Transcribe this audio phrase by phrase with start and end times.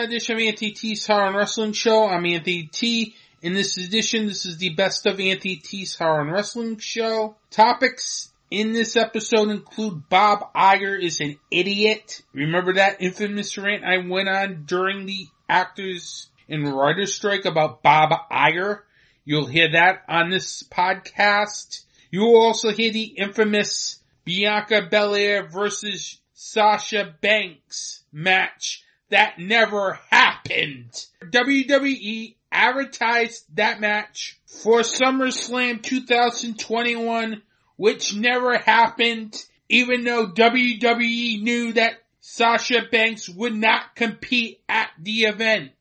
[0.00, 2.08] Edition of Anthony T's Horror and Wrestling Show.
[2.08, 3.14] I'm Anthony T.
[3.42, 7.36] In this edition, this is the best of Anthony T's Horror and Wrestling Show.
[7.50, 12.22] Topics in this episode include Bob Iger is an idiot.
[12.32, 18.10] Remember that infamous rant I went on during the actors and writers strike about Bob
[18.32, 18.80] Iger?
[19.26, 21.84] You'll hear that on this podcast.
[22.10, 30.92] You will also hear the infamous Bianca Belair versus Sasha Banks match that never happened.
[31.24, 37.42] WWE advertised that match for SummerSlam 2021,
[37.76, 39.36] which never happened,
[39.68, 45.72] even though WWE knew that Sasha Banks would not compete at the event.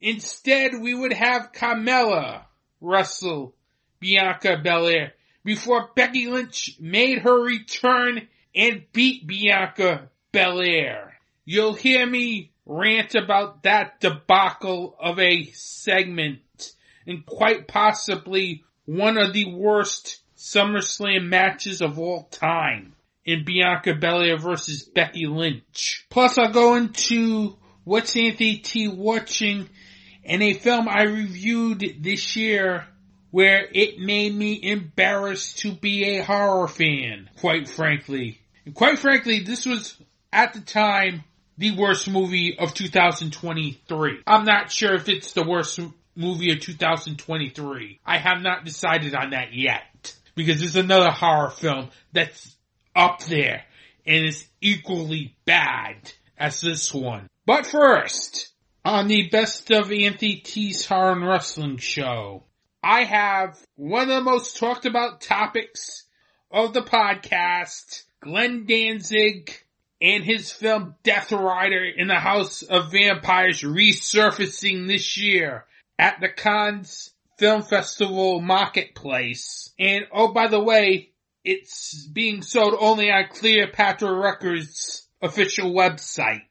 [0.00, 2.42] Instead, we would have Carmella
[2.80, 3.54] wrestle
[4.00, 11.18] Bianca Belair before Becky Lynch made her return and beat Bianca Belair.
[11.44, 16.72] You'll hear me rant about that debacle of a segment
[17.06, 24.38] and quite possibly one of the worst SummerSlam matches of all time in Bianca Belair
[24.38, 26.06] versus Becky Lynch.
[26.10, 29.68] Plus I'll go into what's Anthony T watching
[30.24, 32.86] and a film I reviewed this year
[33.30, 38.40] where it made me embarrassed to be a horror fan, quite frankly.
[38.64, 39.96] And quite frankly, this was
[40.32, 41.24] at the time
[41.58, 44.22] the worst movie of 2023.
[44.26, 45.80] I'm not sure if it's the worst
[46.14, 48.00] movie of 2023.
[48.06, 50.14] I have not decided on that yet.
[50.36, 52.56] Because there's another horror film that's
[52.94, 53.64] up there
[54.06, 57.28] and is equally bad as this one.
[57.44, 58.52] But first,
[58.84, 62.44] on the best of Anthony T's Horror and Wrestling show,
[62.84, 66.04] I have one of the most talked about topics
[66.52, 69.52] of the podcast, Glenn Danzig
[70.00, 75.64] and his film Death Rider in the House of Vampires resurfacing this year
[75.98, 79.72] at the Cannes Film Festival Marketplace.
[79.78, 81.10] And oh, by the way,
[81.44, 86.42] it's being sold only on Cleopatra Records official website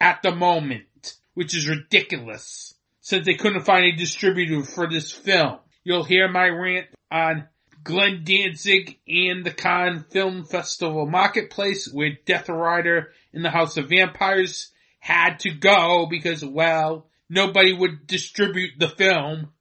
[0.00, 5.58] at the moment, which is ridiculous since they couldn't find a distributor for this film.
[5.84, 7.46] You'll hear my rant on
[7.86, 13.90] Glenn Danzig and the Cannes Film Festival Marketplace where Death Rider in the House of
[13.90, 19.52] Vampires had to go because, well, nobody would distribute the film,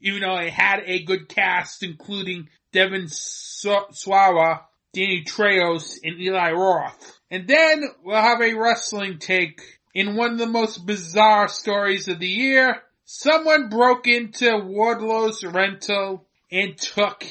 [0.00, 4.60] even though it had a good cast including Devon Sawa,
[4.92, 7.18] Danny Trejo, and Eli Roth.
[7.32, 9.60] And then we'll have a wrestling take
[9.92, 12.80] in one of the most bizarre stories of the year.
[13.04, 17.24] Someone broke into Wardlow's rental and took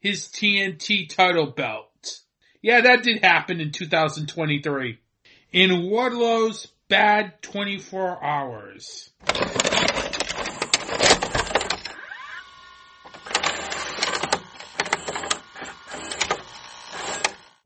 [0.00, 2.20] his TNT title belt.
[2.62, 4.98] Yeah, that did happen in 2023.
[5.52, 9.10] In Wardlow's Bad 24 Hours.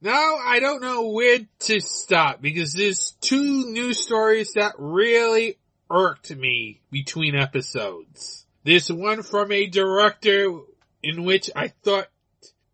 [0.04, 6.34] Now I don't know where to stop because there's two news stories that really irked
[6.34, 8.44] me between episodes.
[8.64, 10.58] There's one from a director
[11.04, 12.08] in which I thought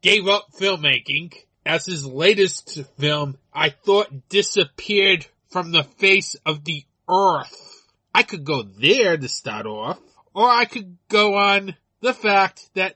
[0.08, 1.34] gave up filmmaking
[1.66, 7.84] as his latest film I thought disappeared from the face of the earth.
[8.14, 10.00] I could go there to start off,
[10.32, 12.94] or I could go on the fact that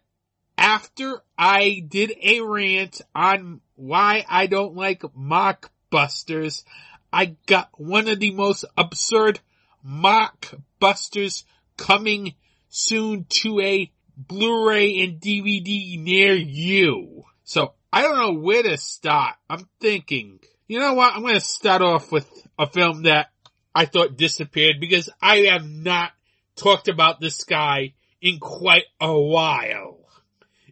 [0.56, 6.64] after I did a rant on why I don't like mockbusters,
[7.12, 9.38] I got one of the most absurd
[9.86, 11.44] mockbusters
[11.76, 12.36] coming
[12.70, 13.92] soon to a
[14.28, 17.24] Blu-ray and DVD near you.
[17.44, 19.34] So I don't know where to start.
[19.48, 21.14] I'm thinking, you know what?
[21.14, 22.28] I'm going to start off with
[22.58, 23.28] a film that
[23.74, 26.12] I thought disappeared because I have not
[26.56, 29.98] talked about this guy in quite a while.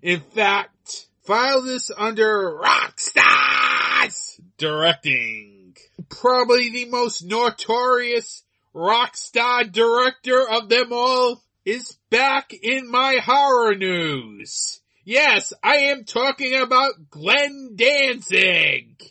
[0.02, 5.76] In fact, file this under Rockstars directing.
[6.08, 8.44] Probably the most notorious
[8.74, 14.80] Rockstar director of them all is back in my horror news.
[15.04, 19.02] Yes, I am talking about Glenn Danzig.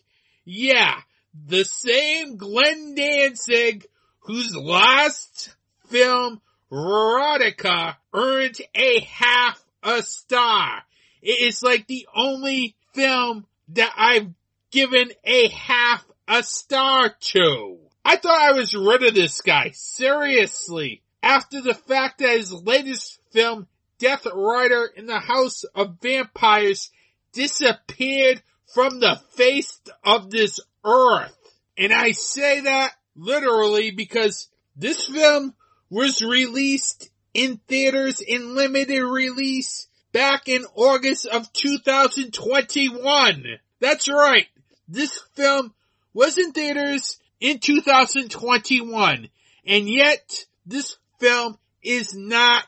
[0.45, 0.95] Yeah,
[1.33, 3.85] the same Glenn Danzig
[4.21, 5.55] whose last
[5.89, 6.41] film,
[6.71, 10.83] Verotika, earned a half a star.
[11.21, 14.29] It is like the only film that I've
[14.71, 17.77] given a half a star to.
[18.05, 19.71] I thought I was rid of this guy.
[19.73, 23.67] Seriously after the fact that his latest film,
[23.97, 26.91] Death Rider in the House of Vampires,
[27.33, 28.41] disappeared
[28.73, 31.35] from the face of this earth.
[31.77, 35.55] And I say that literally because This film
[35.89, 43.59] was released in theaters in limited release back in August of 2021.
[43.81, 44.47] That's right.
[44.87, 45.73] This film
[46.13, 49.27] was in theaters in 2021
[49.65, 52.65] and yet this film is not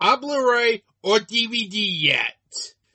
[0.00, 2.34] on Blu-ray or DVD yet.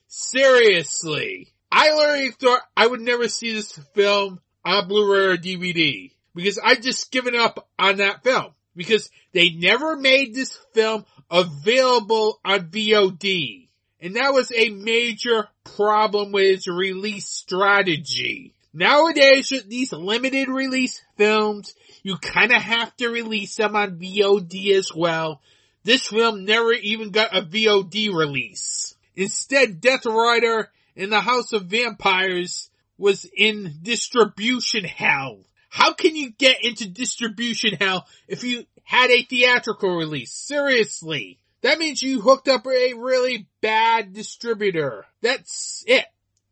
[0.07, 1.53] Seriously.
[1.71, 6.75] I literally thought I would never see this film on Blu-ray or DVD because I
[6.75, 13.67] just given up on that film because they never made this film available on VOD.
[14.01, 18.53] And that was a major problem with its release strategy.
[18.73, 21.73] Nowadays with these limited release films,
[22.05, 25.41] you kinda have to release them on VOD as well.
[25.83, 28.95] This film never even got a VOD release.
[29.15, 32.69] Instead, Death Rider in the House of Vampires
[32.99, 35.47] was in distribution hell.
[35.69, 40.31] How can you get into distribution hell if you had a theatrical release?
[40.31, 41.39] Seriously.
[41.61, 45.07] That means you hooked up with a really bad distributor.
[45.23, 46.05] That's it.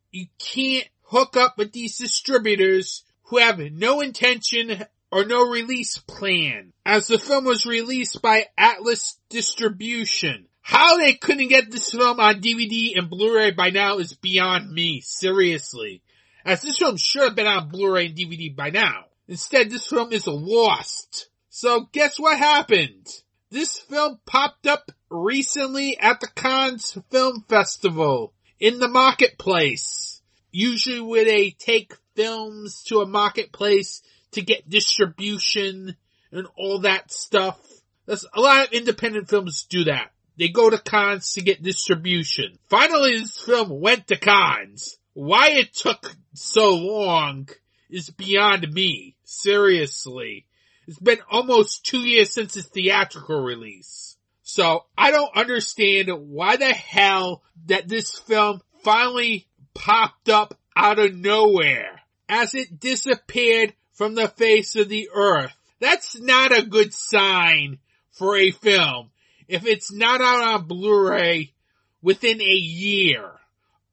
[0.10, 4.84] You can't hook up with these distributors who have no intention
[5.14, 6.74] or no release plan.
[6.84, 10.48] As the film was released by Atlas Distribution.
[10.62, 15.02] How they couldn't get this film on DVD and Blu-ray by now is beyond me,
[15.02, 16.02] seriously.
[16.44, 19.04] As this film should have been on Blu-ray and DVD by now.
[19.28, 21.30] Instead, this film is lost.
[21.50, 23.08] So guess what happened?
[23.52, 30.22] This film popped up recently at the Cannes Film Festival in the marketplace.
[30.52, 34.02] Usually where they take films to a marketplace
[34.34, 35.96] to get distribution
[36.32, 37.60] and all that stuff.
[38.06, 40.12] That's, a lot of independent films do that.
[40.38, 42.58] They go to Cannes to get distribution.
[42.68, 44.98] Finally, this film went to Cannes.
[45.14, 47.50] Why it took so long
[47.90, 49.16] is beyond me.
[49.24, 50.46] Seriously.
[50.88, 54.18] It's been almost two years since its theatrical release.
[54.42, 61.16] So I don't understand why the hell that this film finally popped up out of
[61.16, 65.54] nowhere as it disappeared from the face of the earth.
[65.80, 67.80] That's not a good sign
[68.12, 69.12] for a film
[69.48, 71.54] if it's not out on Blu-ray
[72.02, 73.32] within a year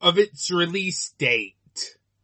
[0.01, 1.55] of its release date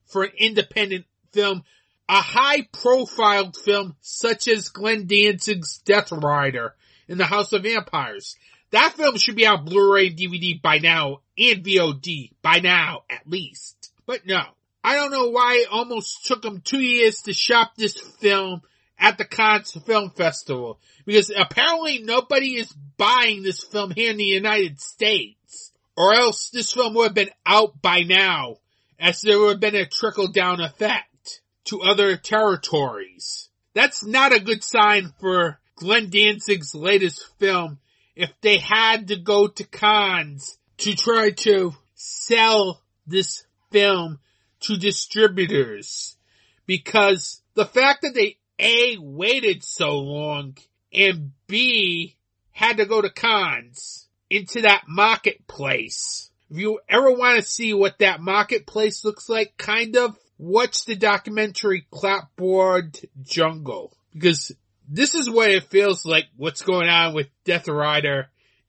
[0.07, 1.63] for an independent film,
[2.09, 6.75] a high profiled film such as Glenn Danzig's Death Rider
[7.09, 8.37] in the House of Vampires.
[8.71, 13.29] That film should be on Blu-ray and DVD by now and VOD by now at
[13.29, 13.93] least.
[14.07, 14.43] But no,
[14.87, 18.63] I don't know why it almost took them two years to shop this film
[18.97, 24.23] at the Cannes Film Festival because apparently nobody is buying this film here in the
[24.23, 28.59] United States or else this film would have been out by now
[28.97, 33.49] as there would have been a trickle down effect to other territories.
[33.75, 37.81] That's not a good sign for Glenn Danzig's latest film
[38.15, 44.21] if they had to go to Cannes to try to sell this film
[44.67, 46.17] to distributors
[46.67, 50.57] because the fact that they A waited so long
[50.93, 52.17] and B
[52.51, 56.31] had to go to Cannes into that marketplace.
[56.51, 60.97] If you ever want to see what that marketplace looks like, kind of watch the
[60.97, 64.53] documentary Clapboard Jungle because
[64.89, 68.29] this is what it feels like what's going on with Death Rider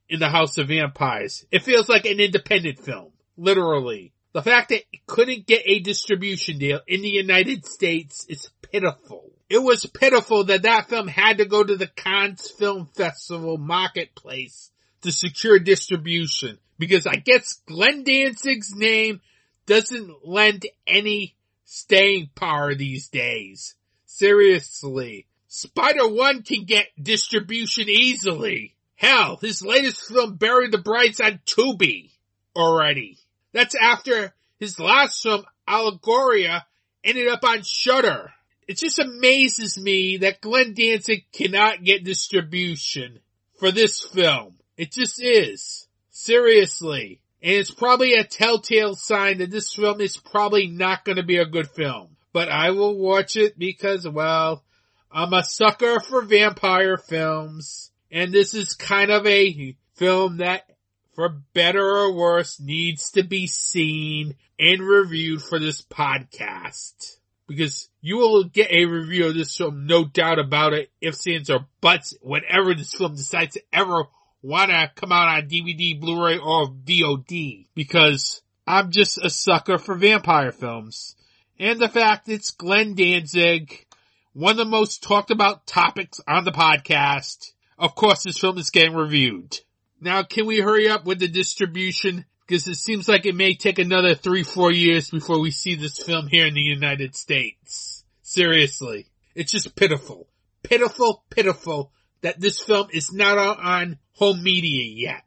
[0.10, 1.46] in the House of Vampires.
[1.52, 4.14] It feels like an independent film, literally.
[4.38, 9.32] The fact that it couldn't get a distribution deal in the United States is pitiful.
[9.50, 14.70] It was pitiful that that film had to go to the Cannes Film Festival marketplace
[15.02, 19.22] to secure distribution because I guess Glenn Danzig's name
[19.66, 23.74] doesn't lend any staying power these days.
[24.06, 25.26] Seriously.
[25.48, 28.76] Spider One can get distribution easily.
[28.98, 32.12] Hell, his latest film Bury the Brides on Tubi
[32.56, 33.18] already.
[33.58, 36.62] That's after his last film, Allegoria,
[37.04, 38.32] ended up on Shudder.
[38.68, 43.18] It just amazes me that Glenn Danzig cannot get distribution
[43.60, 44.58] for this film.
[44.78, 45.88] It just is.
[46.12, 47.20] Seriously.
[47.42, 51.46] And it's probably a telltale sign that this film is probably not to be a
[51.46, 52.10] good film.
[52.34, 54.64] But I will watch it because, well,
[55.12, 57.90] I'm a sucker for vampire films.
[58.12, 60.70] And this is kind of a film that,
[61.18, 67.18] for better or worse, needs to be seen and reviewed for this podcast.
[67.48, 71.50] Because you will get a review of this film, no doubt about it, if ands,
[71.50, 74.04] or buts, whenever this film decides to ever
[74.44, 77.66] want to come out on DVD, Blu-ray, or VOD.
[77.74, 81.16] Because I'm just a sucker for vampire films.
[81.58, 83.88] And the fact it's Glenn Danzig,
[84.34, 87.54] one of the most talked about topics on the podcast.
[87.80, 89.58] Of course, this film is getting reviewed.
[90.00, 92.26] Now, can we hurry up with the distribution?
[92.46, 95.98] Because it seems like it may take another three, four years before we see this
[95.98, 98.04] film here in the United States.
[98.22, 99.08] Seriously.
[99.36, 100.28] It's just pitiful.
[100.64, 105.24] Pitiful, pitiful that this film is not out on home media yet.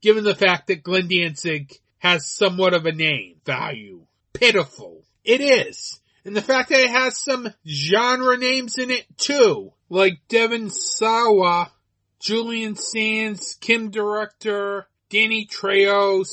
[0.00, 4.06] Given the fact that Glenn Danzig has somewhat of a name value.
[4.32, 5.04] Pitiful.
[5.24, 6.00] It is.
[6.24, 9.72] And the fact that it has some genre names in it too.
[9.88, 11.70] Like Devon Sawa,
[12.24, 16.24] Julian Sands, Kim Director, Danny Trejo,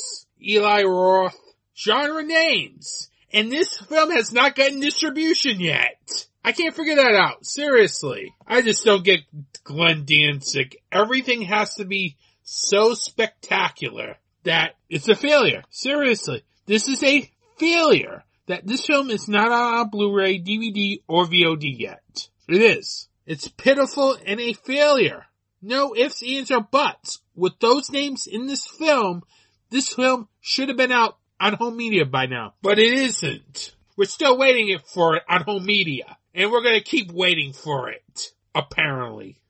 [0.42, 1.38] Eli Roth.
[1.76, 3.10] Genre names.
[3.34, 6.28] And this film has not gotten distribution yet.
[6.46, 7.46] I can't figure that out.
[7.46, 8.34] Seriously.
[8.48, 9.20] I just don't get
[9.66, 10.78] Glenn Danzig.
[10.94, 15.64] Everything has to be so spectacular that it's a failure.
[15.72, 16.46] Seriously.
[16.68, 22.30] This is a failure that this film is not on Blu-ray, DVD, or VOD yet.
[22.48, 23.10] It is.
[23.26, 25.26] It's pitiful and a failure.
[25.62, 27.20] No ifs, ands, or buts.
[27.36, 29.24] With those names in this film,
[29.70, 32.54] this film should have been out on home media by now.
[32.62, 33.76] But it isn't.
[33.98, 36.18] We're still waiting for it on home media.
[36.34, 38.32] And we're gonna keep waiting for it.
[38.56, 39.41] Apparently.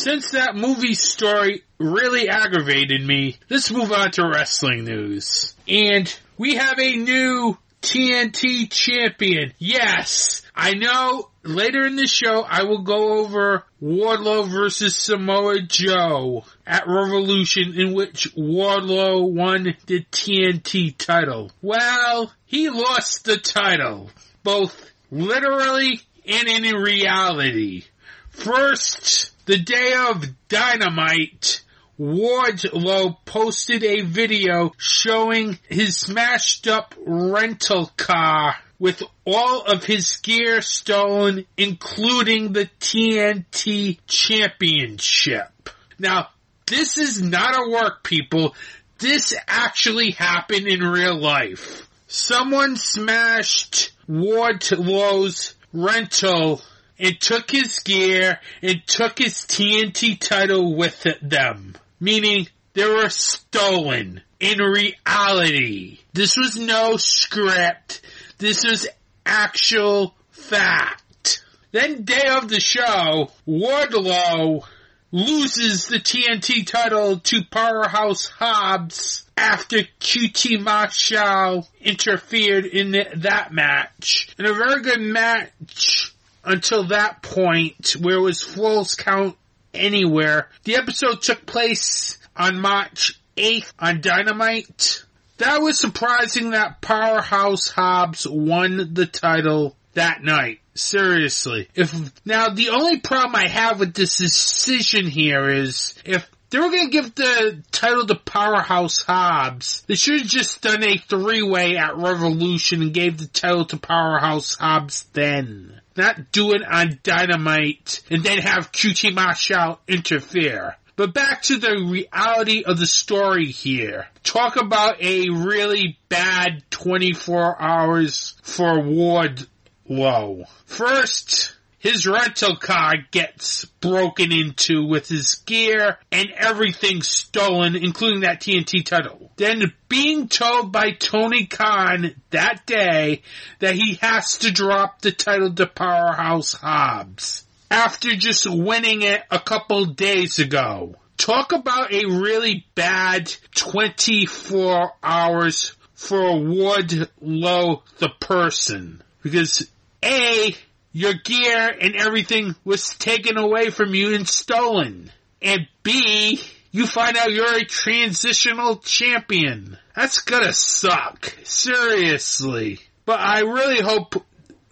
[0.00, 5.54] Since that movie story really aggravated me, let's move on to wrestling news.
[5.68, 9.52] And we have a new TNT champion.
[9.58, 16.44] Yes, I know later in the show I will go over Wardlow versus Samoa Joe
[16.66, 21.52] at Revolution in which Wardlow won the TNT title.
[21.60, 24.10] Well, he lost the title,
[24.42, 27.84] both literally and in reality.
[28.30, 31.62] First, the day of Dynamite,
[31.98, 40.62] Wardlow posted a video showing his smashed up rental car with all of his gear
[40.62, 45.68] stolen, including the TNT Championship.
[45.98, 46.28] Now,
[46.66, 48.54] this is not a work, people.
[48.98, 51.86] This actually happened in real life.
[52.06, 56.62] Someone smashed Wardlow's rental
[57.00, 61.74] and took his gear and took his TNT title with them.
[61.98, 65.98] Meaning they were stolen in reality.
[66.12, 68.02] This was no script.
[68.38, 68.86] This was
[69.24, 71.42] actual fact.
[71.72, 74.64] Then day of the show, Wardlow
[75.12, 84.28] loses the TNT title to Powerhouse Hobbs after QT Marshall interfered in that match.
[84.38, 89.36] In a very good match until that point where it was Falls Count
[89.72, 90.48] Anywhere.
[90.64, 95.04] The episode took place on March 8th on Dynamite.
[95.38, 100.58] That was surprising that Powerhouse Hobbs won the title that night.
[100.74, 101.68] Seriously.
[101.74, 101.94] If,
[102.24, 106.90] now the only problem I have with this decision here is if they were going
[106.90, 109.84] to give the title to Powerhouse Hobbs.
[109.86, 114.56] They should have just done a three-way at Revolution and gave the title to Powerhouse
[114.56, 115.79] Hobbs then.
[115.96, 120.76] Not do it on Dynamite and then have QT Marshall interfere.
[120.96, 124.08] But back to the reality of the story here.
[124.22, 129.46] Talk about a really bad 24 hours for Ward
[129.88, 130.46] Wardlow.
[130.66, 138.42] First, his rental car gets broken into with his gear and everything stolen, including that
[138.42, 139.32] TNT title.
[139.36, 143.22] Then being told by Tony Khan that day
[143.60, 149.38] that he has to drop the title to Powerhouse Hobbs after just winning it a
[149.38, 150.96] couple days ago.
[151.16, 159.02] Talk about a really bad 24 hours for Wardlow the person.
[159.22, 159.66] Because
[160.02, 160.54] A,
[160.92, 165.10] your gear and everything was taken away from you and stolen.
[165.42, 166.40] And B,
[166.72, 169.78] you find out you're a transitional champion.
[169.94, 171.34] That's gonna suck.
[171.44, 172.80] Seriously.
[173.04, 174.24] But I really hope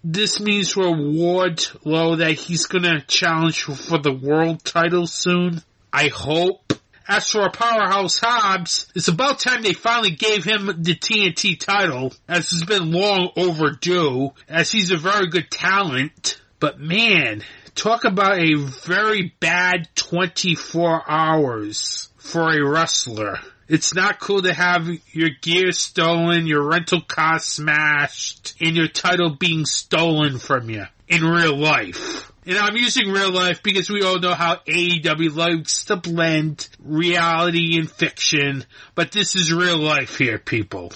[0.05, 5.63] this means for Wardlow that he's gonna challenge for the world title soon.
[5.93, 6.68] I hope.
[7.11, 12.53] As for Powerhouse Hobbs, it's about time they finally gave him the TNT title, as
[12.53, 16.39] it's been long overdue, as he's a very good talent.
[16.61, 23.39] But man, talk about a very bad 24 hours for a wrestler.
[23.69, 29.31] It's not cool to have your gear stolen, your rental car smashed, and your title
[29.31, 32.28] being stolen from you in real life.
[32.49, 37.79] And I'm using real life because we all know how AEW likes to blend reality
[37.79, 38.65] and fiction,
[38.95, 40.91] but this is real life here, people.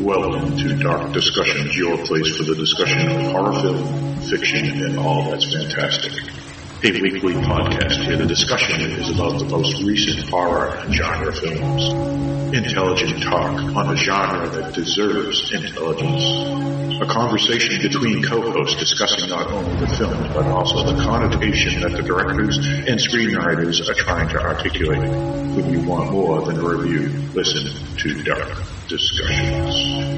[0.00, 5.30] Welcome to Dark Discussions, your place for the discussion of horror film, fiction, and all
[5.30, 6.43] that's fantastic.
[6.84, 11.80] A weekly podcast where the discussion is about the most recent horror and genre films.
[12.52, 17.00] Intelligent talk on a genre that deserves intelligence.
[17.00, 22.02] A conversation between co-hosts discussing not only the film, but also the connotation that the
[22.04, 25.08] directors and screenwriters are trying to articulate.
[25.08, 28.60] When you want more than a review, listen to Dark
[28.92, 30.13] Discussions.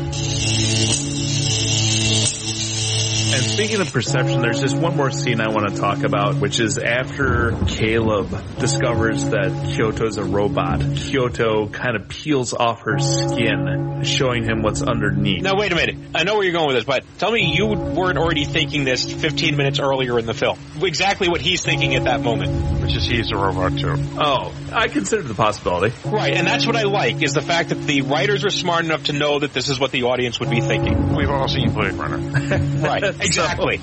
[3.36, 6.58] And speaking of perception, there's just one more scene I want to talk about, which
[6.58, 10.80] is after Caleb discovers that Kyoko's a robot.
[10.80, 15.42] Kyoto kind of peels off her skin, showing him what's underneath.
[15.42, 15.96] Now wait a minute.
[16.14, 19.04] I know where you're going with this, but tell me you weren't already thinking this
[19.04, 20.58] 15 minutes earlier in the film.
[20.80, 22.75] Exactly what he's thinking at that moment.
[22.86, 23.96] Which is he's a robot too.
[24.16, 25.92] Oh, I considered the possibility.
[26.08, 29.06] Right, and that's what I like, is the fact that the writers were smart enough
[29.06, 31.16] to know that this is what the audience would be thinking.
[31.16, 32.18] We've all seen Blade Runner.
[32.86, 33.78] Right, exactly.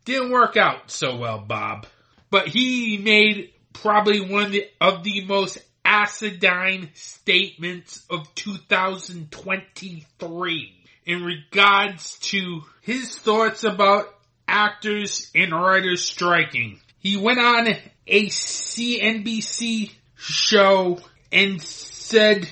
[0.05, 1.85] Didn't work out so well, Bob.
[2.31, 12.61] But he made probably one of the, most acidine statements of 2023 in regards to
[12.81, 14.05] his thoughts about
[14.47, 16.79] actors and writers striking.
[16.99, 17.67] He went on
[18.07, 20.99] a CNBC show
[21.31, 22.49] and said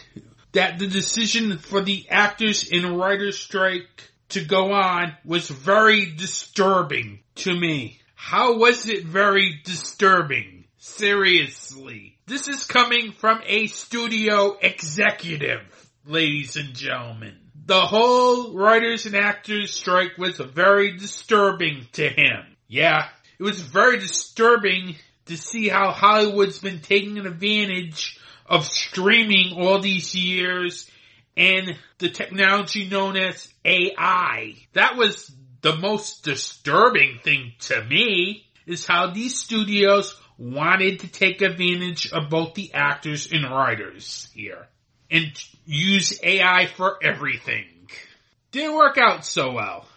[0.54, 7.20] that the decision for the actors and writers strike to go on was very disturbing
[7.36, 8.00] to me.
[8.16, 10.66] How was it very disturbing?
[10.78, 12.17] Seriously.
[12.28, 15.62] This is coming from a studio executive,
[16.06, 17.38] ladies and gentlemen.
[17.66, 22.44] The whole writers and actors strike was very disturbing to him.
[22.68, 23.08] Yeah,
[23.40, 30.14] it was very disturbing to see how Hollywood's been taking advantage of streaming all these
[30.14, 30.92] years
[31.38, 34.56] and the technology known as AI.
[34.74, 41.42] That was the most disturbing thing to me is how these studios wanted to take
[41.42, 44.68] advantage of both the actors and writers here
[45.10, 45.32] and
[45.66, 47.66] use AI for everything.
[48.52, 49.88] Didn't work out so well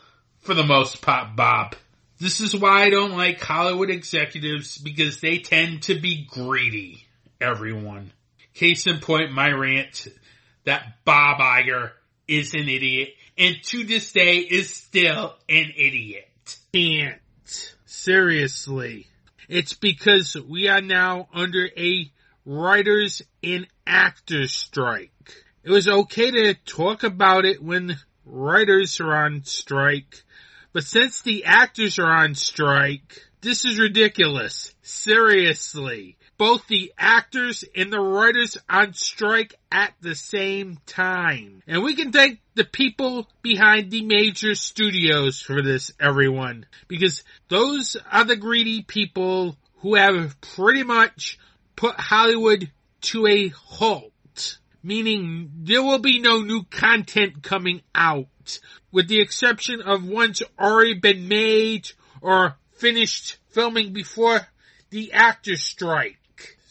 [0.40, 1.74] for the most part, Bob.
[2.18, 7.06] This is why I don't like Hollywood executives because they tend to be greedy,
[7.40, 8.12] everyone.
[8.54, 10.06] Case in point, my rant
[10.64, 11.92] that Bob Iger
[12.28, 16.28] is an idiot and to this day is still an idiot.
[16.74, 17.18] Can't.
[17.86, 19.06] Seriously.
[19.50, 22.08] It's because we are now under a
[22.46, 25.10] writers and actors strike.
[25.64, 30.22] It was okay to talk about it when writers are on strike,
[30.72, 34.72] but since the actors are on strike, this is ridiculous.
[34.82, 36.16] Seriously.
[36.40, 41.62] Both the actors and the writers on strike at the same time.
[41.66, 46.64] And we can thank the people behind the major studios for this, everyone.
[46.88, 51.38] Because those are the greedy people who have pretty much
[51.76, 52.70] put Hollywood
[53.02, 54.58] to a halt.
[54.82, 58.60] Meaning there will be no new content coming out.
[58.90, 64.40] With the exception of ones already been made or finished filming before
[64.88, 66.16] the actor strike.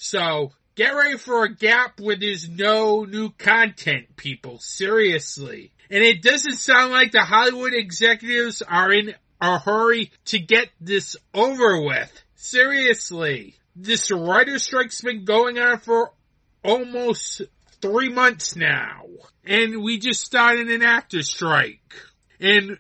[0.02, 4.60] So Get ready for a gap where there's no new content, people.
[4.60, 5.74] Seriously.
[5.90, 11.18] And it doesn't sound like the Hollywood executives are in a hurry to get this
[11.34, 12.24] over with.
[12.36, 13.56] Seriously.
[13.76, 16.14] This writer strike's been going on for
[16.64, 17.42] almost
[17.82, 19.02] three months now.
[19.44, 21.94] And we just started an actor strike.
[22.40, 22.78] And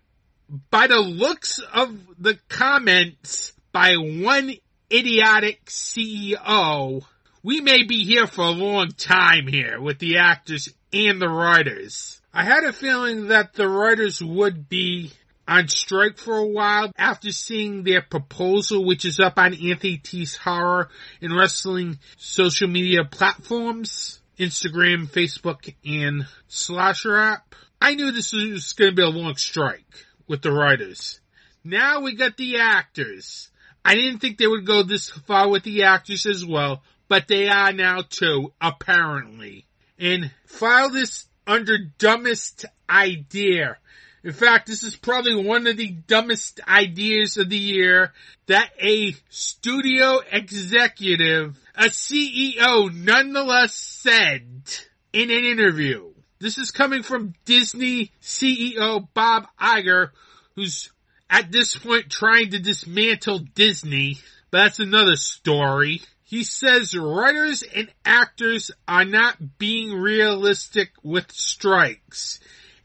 [0.72, 4.54] by the looks of the comments by one
[4.92, 7.04] idiotic CEO,
[7.44, 12.22] we may be here for a long time here with the actors and the writers.
[12.34, 15.12] I had a feeling that the writers would be
[15.48, 20.36] on strike for a while after seeing their proposal, which is up on Anthony T's
[20.36, 20.90] Horror
[21.22, 27.56] and Wrestling social media platforms, Instagram, Facebook, and Slasher app.
[27.82, 31.20] I knew this was going to be a long strike with the writers.
[31.64, 33.49] Now we got the actors.
[33.90, 37.48] I didn't think they would go this far with the actors as well, but they
[37.48, 39.66] are now too, apparently.
[39.98, 43.78] And file this under dumbest idea.
[44.24, 48.14] In fact, this is probably one of the dumbest ideas of the year
[48.46, 54.62] that a studio executive, a CEO nonetheless said
[55.14, 56.14] in an interview.
[56.38, 60.12] This is coming from Disney CEO Bob Iger,
[60.56, 60.92] who's
[61.30, 64.18] at this point trying to dismantle Disney,
[64.52, 66.02] but that's another story.
[66.24, 72.40] He says writers and actors are not being realistic with strikes.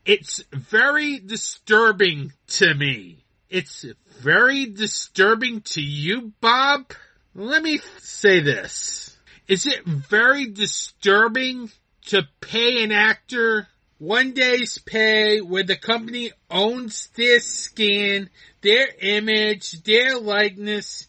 [0.04, 3.24] It's very disturbing to me.
[3.48, 3.84] It's
[4.20, 6.92] very disturbing to you, Bob?
[7.34, 9.16] Let me say this.
[9.48, 11.70] Is it very disturbing
[12.06, 18.28] to pay an actor one day's pay where the company owns their skin,
[18.60, 21.06] their image, their likeness,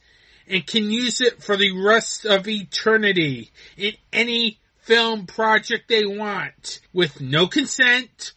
[0.47, 6.79] and can use it for the rest of eternity in any film project they want
[6.93, 8.33] with no consent,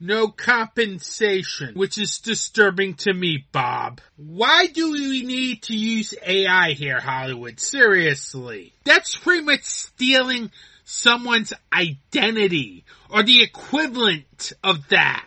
[0.00, 4.00] no compensation, which is disturbing to me, Bob.
[4.16, 7.60] Why do we need to use AI here, Hollywood?
[7.60, 8.72] Seriously.
[8.84, 10.50] That's pretty much stealing
[10.90, 15.26] someone's identity or the equivalent of that.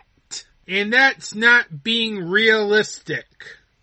[0.68, 3.26] And that's not being realistic,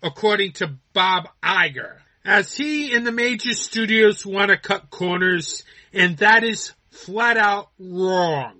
[0.02, 1.96] according to Bob Iger.
[2.24, 7.70] As he and the major studios want to cut corners, and that is flat out
[7.78, 8.58] wrong.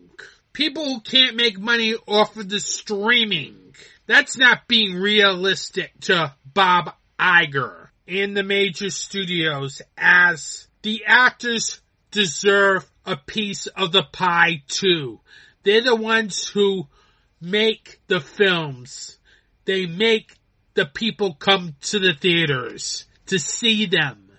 [0.53, 3.75] People who can't make money off of the streaming,
[4.07, 11.81] that's not being realistic to Bob Iger and the major studios as the actors
[12.11, 15.21] deserve a piece of the pie too.
[15.63, 16.89] They're the ones who
[17.41, 19.19] make the films.
[19.65, 20.35] They make
[20.75, 24.31] the people come to the theaters to see them.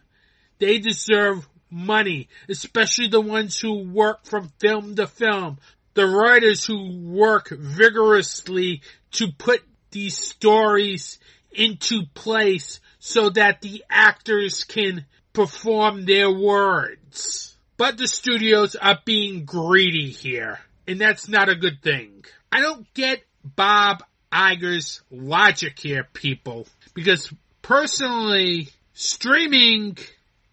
[0.60, 5.60] They deserve money, especially the ones who work from film to film.
[5.94, 8.82] The writers who work vigorously
[9.14, 11.20] to put these stories
[11.52, 17.53] into place so that the actors can perform their words.
[17.78, 22.24] But the studios are being greedy here, and that's not a good thing.
[22.52, 27.32] I don't get Bob Iger's logic here, people, because
[27.62, 29.98] personally, streaming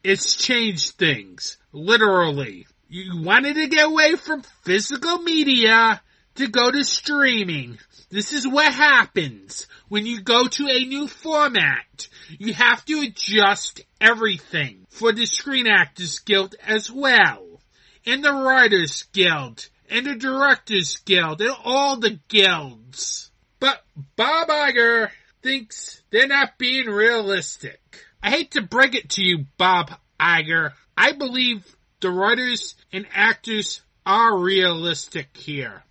[0.05, 2.67] has changed things, literally.
[2.89, 6.01] You wanted to get away from physical media
[6.37, 7.79] to go to streaming.
[8.11, 12.09] This is what happens when you go to a new format.
[12.39, 17.61] You have to adjust everything for the Screen Actors Guild as well.
[18.07, 19.69] And the Writers Guild.
[19.89, 21.41] And the Directors Guild.
[21.41, 23.31] And all the guilds.
[23.59, 23.83] But
[24.17, 25.11] Bob Iger
[25.43, 27.81] thinks they're not being realistic.
[28.23, 30.73] I hate to break it to you, Bob Iger.
[30.97, 31.65] I believe
[32.01, 35.83] the writers and actors are realistic here.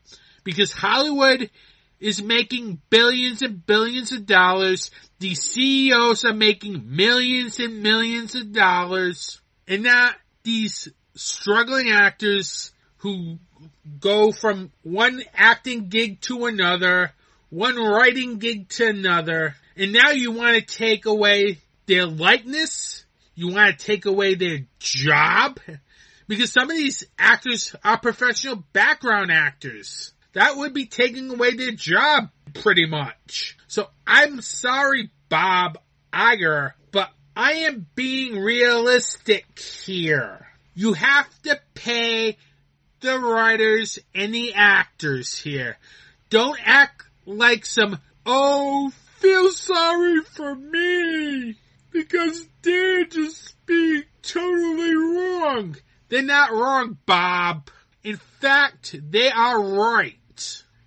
[0.49, 1.51] Because Hollywood
[1.99, 4.89] is making billions and billions of dollars.
[5.19, 9.39] The CEOs are making millions and millions of dollars.
[9.67, 10.09] And now
[10.41, 13.37] these struggling actors who
[13.99, 17.11] go from one acting gig to another,
[17.51, 23.05] one writing gig to another, and now you want to take away their likeness?
[23.35, 25.59] You want to take away their job?
[26.27, 31.71] Because some of these actors are professional background actors that would be taking away their
[31.71, 33.57] job pretty much.
[33.67, 35.77] So I'm sorry, Bob
[36.13, 40.47] Iger, but I am being realistic here.
[40.75, 42.37] You have to pay
[43.01, 45.77] the writers and the actors here.
[46.29, 51.55] Don't act like some, oh, feel sorry for me
[51.91, 55.75] because they're just being totally wrong.
[56.09, 57.69] They're not wrong, Bob.
[58.03, 60.18] In fact, they are right.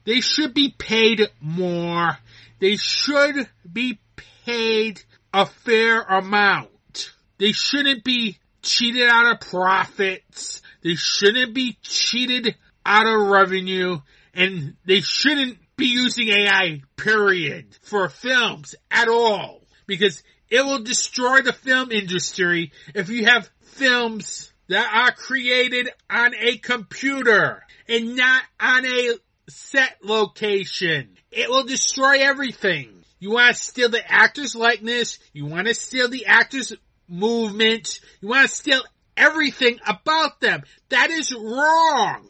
[0.05, 2.19] They should be paid more.
[2.59, 3.99] They should be
[4.45, 7.13] paid a fair amount.
[7.39, 10.63] They shouldn't be cheated out of profits.
[10.83, 14.01] They shouldn't be cheated out of revenue.
[14.35, 19.63] And they shouldn't be using AI, period, for films at all.
[19.87, 26.35] Because it will destroy the film industry if you have films that are created on
[26.35, 29.15] a computer and not on a
[29.49, 31.17] set location.
[31.31, 33.05] It will destroy everything.
[33.19, 35.19] You want to steal the actor's likeness.
[35.33, 36.73] You want to steal the actor's
[37.09, 38.01] movement.
[38.21, 38.83] You want to steal
[39.17, 40.63] everything about them.
[40.89, 42.29] That is wrong.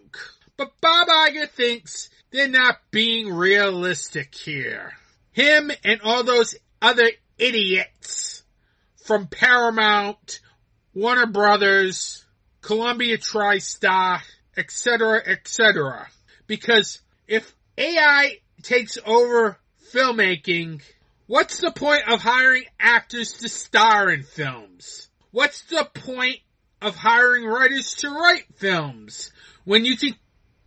[0.57, 4.93] But Bob Iger thinks they're not being realistic here.
[5.33, 8.43] Him and all those other idiots
[9.05, 10.41] from Paramount,
[10.95, 12.25] Warner Brothers,
[12.61, 14.21] Columbia TriStar,
[14.57, 16.09] etc., etc.
[16.53, 19.59] Because if AI takes over
[19.91, 20.83] filmmaking,
[21.27, 25.09] what's the point of hiring actors to star in films?
[25.31, 26.41] What's the point
[26.83, 29.33] of hiring writers to write films
[29.65, 30.15] when you can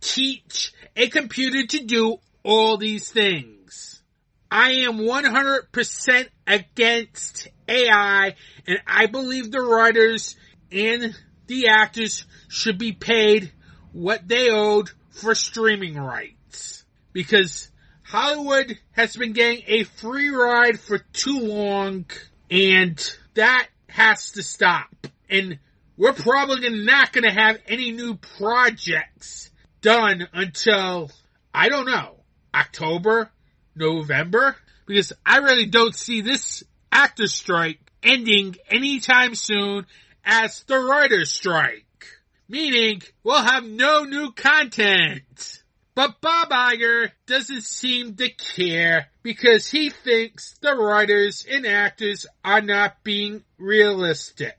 [0.00, 4.02] teach a computer to do all these things?
[4.50, 8.34] I am 100% against AI
[8.66, 10.34] and I believe the writers
[10.72, 13.52] and the actors should be paid
[13.92, 16.84] what they owed for streaming rights.
[17.12, 17.70] Because
[18.02, 22.06] Hollywood has been getting a free ride for too long
[22.50, 24.88] and that has to stop.
[25.28, 25.58] And
[25.96, 29.50] we're probably not going to have any new projects
[29.80, 31.10] done until,
[31.54, 32.16] I don't know,
[32.54, 33.30] October,
[33.74, 34.56] November?
[34.86, 39.86] Because I really don't see this actor strike ending anytime soon
[40.24, 41.85] as the writer's strike.
[42.48, 45.62] Meaning, we'll have no new content.
[45.94, 52.60] But Bob Iger doesn't seem to care because he thinks the writers and actors are
[52.60, 54.58] not being realistic.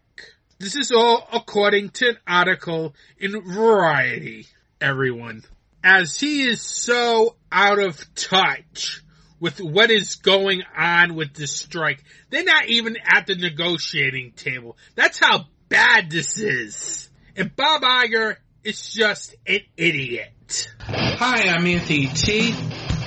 [0.60, 4.48] This is all according to an article in Variety,
[4.82, 5.44] everyone.
[5.84, 9.04] As he is so out of touch
[9.40, 12.04] with what is going on with the strike.
[12.30, 14.78] They're not even at the negotiating table.
[14.96, 17.07] That's how bad this is.
[17.38, 20.74] And Bob Iger is just an idiot.
[20.80, 22.56] Hi, I'm Anthony T.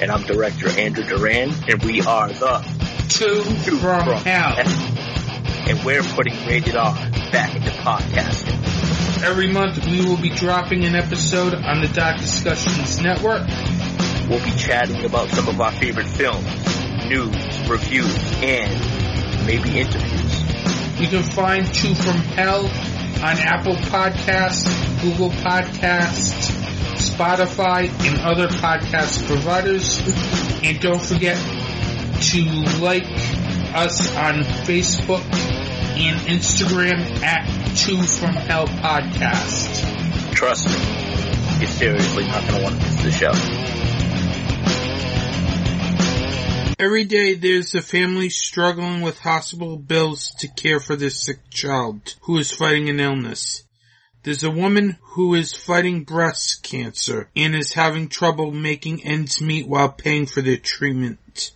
[0.01, 2.59] And I'm director Andrew Duran, and we are the
[3.09, 4.55] Two, Two from, from Hell.
[5.69, 6.95] and we're putting rated R
[7.33, 9.25] back into podcasting.
[9.25, 13.49] Every month we will be dropping an episode on the Dark Discussions Network.
[14.29, 16.47] We'll be chatting about some of our favorite films,
[17.09, 21.01] news, reviews, and maybe interviews.
[21.01, 22.71] You can find Two from Hell
[23.23, 26.51] on Apple Podcasts, Google Podcasts,
[26.97, 30.01] Spotify, and other podcast providers.
[30.65, 32.43] And don't forget to
[32.81, 33.05] like
[33.75, 35.23] us on Facebook
[35.99, 40.33] and Instagram at Two from Hell Podcast.
[40.33, 43.80] Trust me, you're seriously not going to want to miss the show.
[46.81, 52.15] Every day there's a family struggling with hospital bills to care for their sick child
[52.23, 53.65] who is fighting an illness.
[54.23, 59.69] There's a woman who is fighting breast cancer and is having trouble making ends meet
[59.69, 61.53] while paying for their treatment.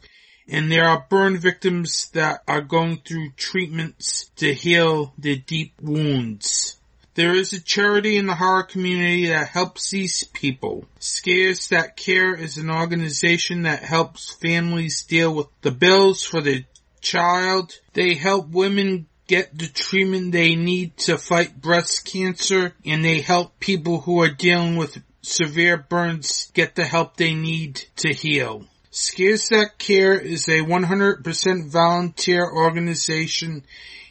[0.46, 6.73] And there are burn victims that are going through treatments to heal their deep wounds.
[7.14, 10.84] There is a charity in the horror community that helps these people.
[10.98, 16.64] Scares That Care is an organization that helps families deal with the bills for their
[17.00, 17.78] child.
[17.92, 23.60] They help women get the treatment they need to fight breast cancer and they help
[23.60, 28.66] people who are dealing with severe burns get the help they need to heal.
[28.90, 33.64] Scares That Care is a 100% volunteer organization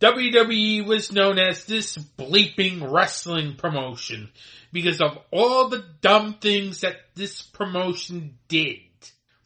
[0.00, 4.30] WWE was known as this bleeping wrestling promotion
[4.72, 8.80] because of all the dumb things that this promotion did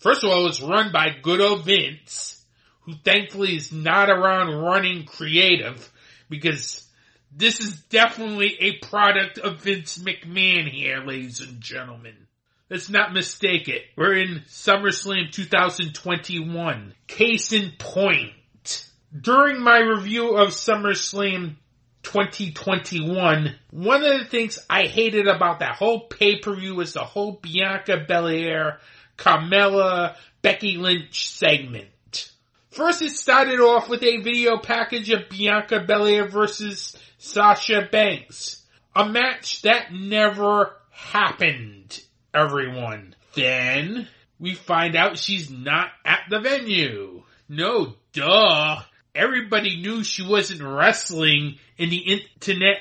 [0.00, 2.42] First of all, it's run by good old Vince,
[2.80, 5.92] who thankfully is not around running creative
[6.30, 6.88] because
[7.30, 12.16] this is definitely a product of Vince McMahon here, ladies and gentlemen.
[12.70, 13.82] Let's not mistake it.
[13.96, 16.94] We're in SummerSlam 2021.
[17.08, 18.86] Case in point.
[19.20, 21.56] During my review of SummerSlam
[22.04, 28.04] 2021, one of the things I hated about that whole pay-per-view was the whole Bianca
[28.06, 28.78] Belair,
[29.18, 32.30] Carmella, Becky Lynch segment.
[32.70, 38.64] First it started off with a video package of Bianca Belair versus Sasha Banks.
[38.94, 42.00] A match that never happened,
[42.34, 43.14] everyone.
[43.34, 47.22] Then we find out she's not at the venue.
[47.48, 48.82] No, duh.
[49.14, 52.78] Everybody knew she wasn't wrestling in the internet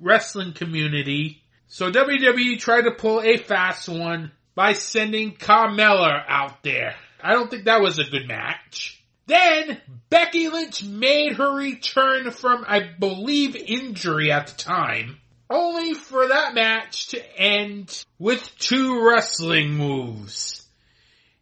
[0.00, 1.42] wrestling community.
[1.68, 6.96] So WWE tried to pull a fast one by sending Carmella out there.
[7.22, 9.02] I don't think that was a good match.
[9.26, 15.19] Then Becky Lynch made her return from, I believe, injury at the time,
[15.50, 20.64] only for that match to end with two wrestling moves.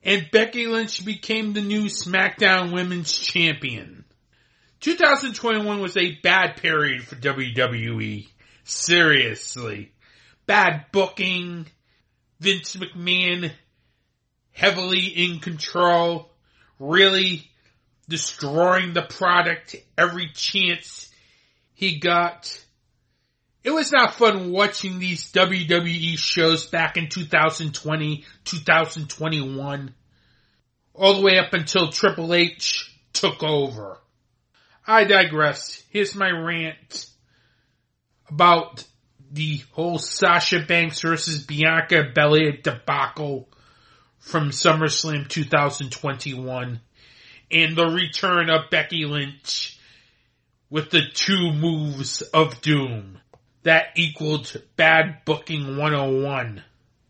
[0.02, 4.04] And Becky Lynch became the new SmackDown Women's Champion.
[4.80, 8.26] 2021 was a bad period for WWE.
[8.64, 9.92] Seriously.
[10.46, 11.66] Bad booking.
[12.40, 13.50] Vince McMahon
[14.52, 16.30] heavily in control.
[16.78, 17.50] Really
[18.08, 21.12] destroying the product every chance
[21.74, 22.64] he got.
[23.64, 29.94] It was not fun watching these WWE shows back in 2020, 2021,
[30.94, 33.98] all the way up until Triple H took over.
[34.86, 35.82] I digress.
[35.90, 37.10] Here's my rant
[38.30, 38.84] about
[39.30, 43.48] the whole Sasha Banks versus Bianca Belair debacle
[44.18, 46.80] from SummerSlam 2021
[47.50, 49.78] and the return of Becky Lynch
[50.70, 53.18] with the two moves of doom.
[53.68, 56.64] That equaled bad booking 101.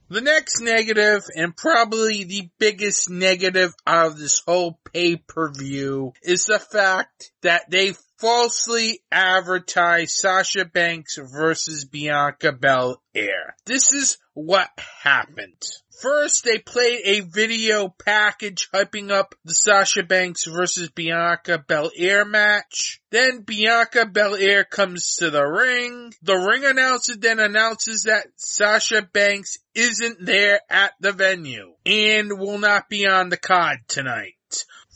[0.09, 6.59] The next negative, and probably the biggest negative out of this whole pay-per-view, is the
[6.59, 13.55] fact that they falsely advertised Sasha Banks versus Bianca Belair.
[13.65, 14.71] This is what
[15.03, 15.61] happened.
[16.01, 23.01] First, they played a video package hyping up the Sasha Banks versus Bianca Belair match.
[23.11, 26.15] Then Bianca Belair comes to the ring.
[26.23, 32.59] The ring announcer then announces that Sasha Banks isn't there at the venue and will
[32.59, 34.35] not be on the card tonight.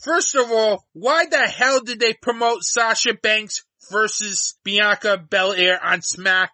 [0.01, 5.99] First of all, why the hell did they promote Sasha Banks versus Bianca Belair on
[5.99, 6.47] SmackDown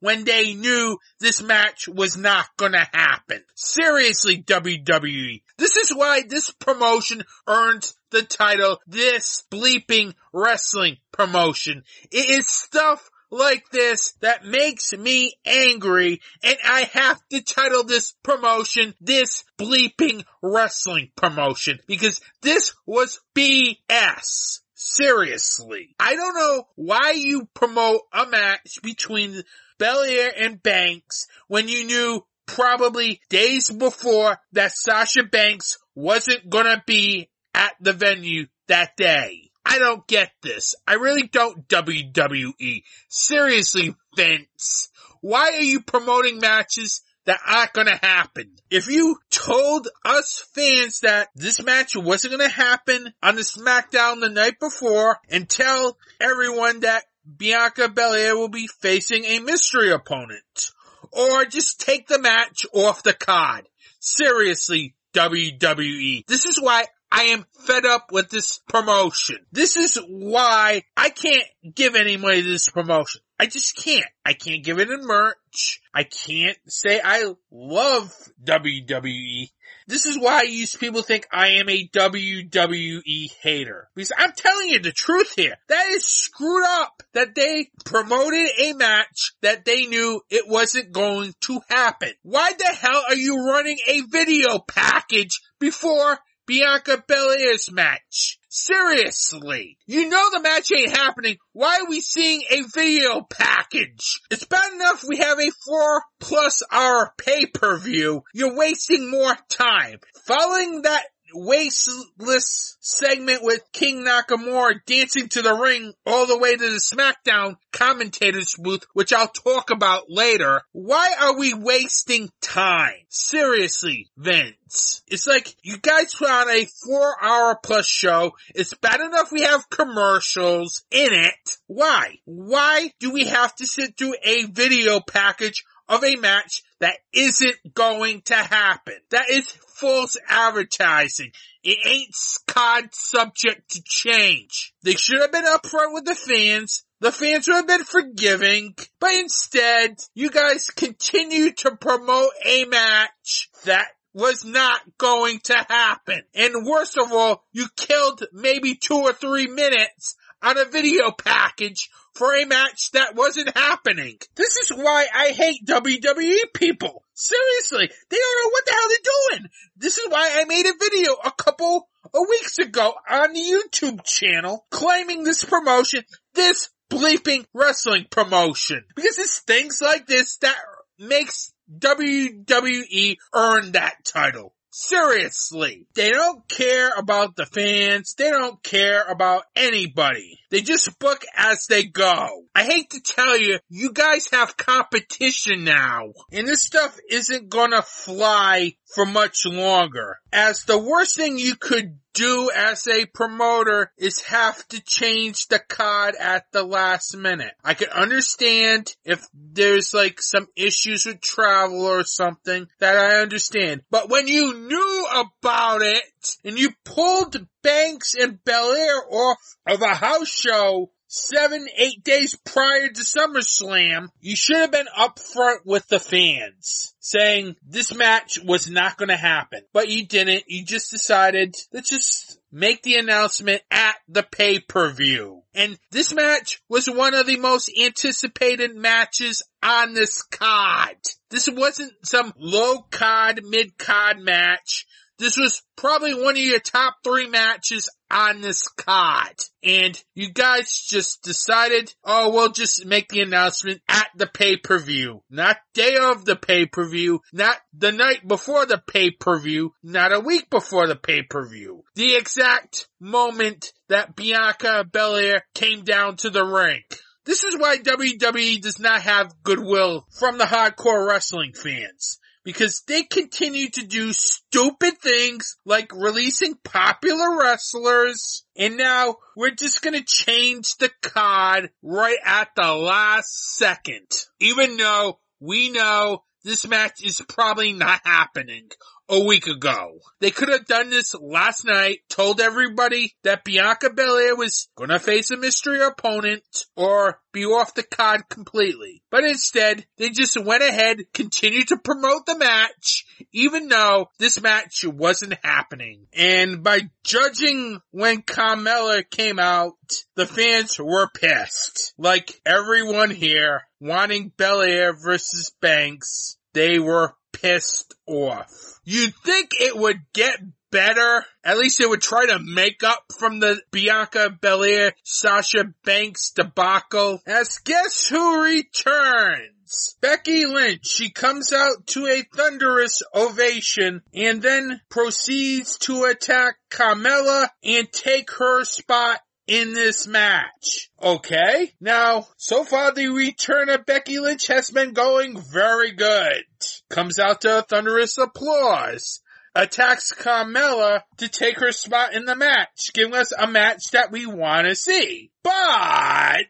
[0.00, 3.42] when they knew this match was not gonna happen?
[3.54, 5.42] Seriously, WWE.
[5.58, 11.82] This is why this promotion earns the title this bleeping wrestling promotion.
[12.10, 18.14] It is stuff like this that makes me angry and I have to title this
[18.22, 24.60] promotion this bleeping wrestling promotion because this was BS.
[24.84, 25.94] Seriously.
[26.00, 29.42] I don't know why you promote a match between
[29.78, 37.30] Belair and Banks when you knew probably days before that Sasha Banks wasn't gonna be
[37.54, 39.50] at the venue that day.
[39.64, 40.74] I don't get this.
[40.84, 42.82] I really don't WWE.
[43.08, 44.90] Seriously, Vince.
[45.20, 48.56] Why are you promoting matches that aren't gonna happen?
[48.70, 54.28] If you told us fans that this match wasn't gonna happen on the SmackDown the
[54.28, 57.04] night before and tell everyone that
[57.36, 60.70] Bianca Belair will be facing a mystery opponent.
[61.12, 63.68] Or just take the match off the card.
[64.00, 66.26] Seriously, WWE.
[66.26, 69.36] This is why I am fed up with this promotion.
[69.52, 73.20] This is why I can't give any money to this promotion.
[73.42, 74.06] I just can't.
[74.24, 75.80] I can't give it in merch.
[75.92, 78.14] I can't say I love
[78.44, 79.48] WWE.
[79.88, 83.88] This is why used people think I am a WWE hater.
[83.96, 85.56] Because I'm telling you the truth here.
[85.68, 91.34] That is screwed up that they promoted a match that they knew it wasn't going
[91.40, 92.12] to happen.
[92.22, 98.38] Why the hell are you running a video package before Bianca Belair's match.
[98.48, 99.78] Seriously.
[99.86, 101.36] You know the match ain't happening.
[101.52, 104.20] Why are we seeing a video package?
[104.30, 108.24] It's bad enough we have a four plus hour pay per view.
[108.34, 110.00] You're wasting more time.
[110.26, 111.02] Following that
[111.34, 117.56] wasteless segment with King Nakamura dancing to the ring all the way to the SmackDown
[117.72, 120.62] commentator's booth, which I'll talk about later.
[120.72, 122.94] Why are we wasting time?
[123.08, 125.02] Seriously, Vince.
[125.06, 128.32] It's like you guys put on a four hour plus show.
[128.54, 131.58] It's bad enough we have commercials in it.
[131.66, 132.16] Why?
[132.24, 137.74] Why do we have to sit through a video package of a match that isn't
[137.74, 138.94] going to happen?
[139.10, 139.52] That is
[139.82, 141.32] false advertising.
[141.64, 142.14] It ain't
[142.46, 144.72] COD subject to change.
[144.84, 146.84] They should have been upfront with the fans.
[147.00, 153.50] The fans would have been forgiving, but instead, you guys continue to promote a match
[153.64, 156.22] that was not going to happen.
[156.32, 161.90] And worst of all, you killed maybe two or three minutes on a video package
[162.14, 164.18] for a match that wasn't happening.
[164.36, 167.04] This is why I hate WWE people.
[167.22, 169.50] Seriously, they don't know what the hell they're doing.
[169.76, 174.04] This is why I made a video a couple of weeks ago on the YouTube
[174.04, 176.02] channel claiming this promotion,
[176.34, 178.82] this bleeping wrestling promotion.
[178.96, 180.56] Because it's things like this that
[180.98, 184.52] makes WWE earn that title.
[184.74, 185.86] Seriously.
[185.94, 188.14] They don't care about the fans.
[188.16, 190.38] They don't care about anybody.
[190.50, 192.46] They just book as they go.
[192.54, 196.12] I hate to tell you, you guys have competition now.
[196.32, 200.16] And this stuff isn't gonna fly for much longer.
[200.32, 205.58] As the worst thing you could do as a promoter is have to change the
[205.58, 207.52] card at the last minute.
[207.64, 213.82] I can understand if there's like some issues with travel or something that I understand.
[213.90, 219.94] But when you knew about it and you pulled Banks and Belair off of a
[219.94, 226.00] house show seven, eight days prior to SummerSlam, you should have been upfront with the
[226.00, 229.60] fans saying this match was not going to happen.
[229.72, 230.44] But you didn't.
[230.46, 235.42] You just decided, let's just make the announcement at the pay-per-view.
[235.54, 240.96] And this match was one of the most anticipated matches on this card.
[241.30, 244.86] This wasn't some low card, mid card match.
[245.18, 249.34] This was probably one of your top three matches on this card.
[249.64, 255.22] And you guys just decided, oh, we'll just make the announcement at the pay-per-view.
[255.30, 260.86] Not day of the pay-per-view, not the night before the pay-per-view, not a week before
[260.86, 261.84] the pay-per-view.
[261.94, 266.82] The exact moment that Bianca Belair came down to the ring.
[267.24, 273.02] This is why WWE does not have goodwill from the hardcore wrestling fans because they
[273.02, 280.76] continue to do stupid things like releasing popular wrestlers and now we're just gonna change
[280.76, 284.08] the card right at the last second.
[284.40, 288.68] Even though we know this match is probably not happening
[289.08, 289.98] a week ago.
[290.20, 295.30] They could have done this last night, told everybody that Bianca Belair was gonna face
[295.30, 296.42] a mystery opponent
[296.76, 299.02] or be off the card completely.
[299.10, 304.84] But instead, they just went ahead, continued to promote the match, even though this match
[304.84, 306.06] wasn't happening.
[306.12, 309.74] And by judging when Carmella came out,
[310.14, 311.94] the fans were pissed.
[311.98, 318.71] Like everyone here wanting Belair versus Banks, they were pissed off.
[318.84, 320.40] You'd think it would get
[320.72, 321.24] better.
[321.44, 327.20] At least it would try to make up from the Bianca Belair Sasha Banks debacle.
[327.26, 329.96] As guess who returns?
[330.00, 330.86] Becky Lynch.
[330.86, 338.30] She comes out to a thunderous ovation and then proceeds to attack Carmella and take
[338.32, 340.90] her spot in this match.
[341.02, 341.72] Okay.
[341.80, 346.44] Now, so far the return of Becky Lynch has been going very good.
[346.90, 349.20] Comes out to a thunderous applause.
[349.54, 354.24] Attacks Carmella to take her spot in the match, giving us a match that we
[354.24, 355.30] want to see.
[355.42, 356.46] But,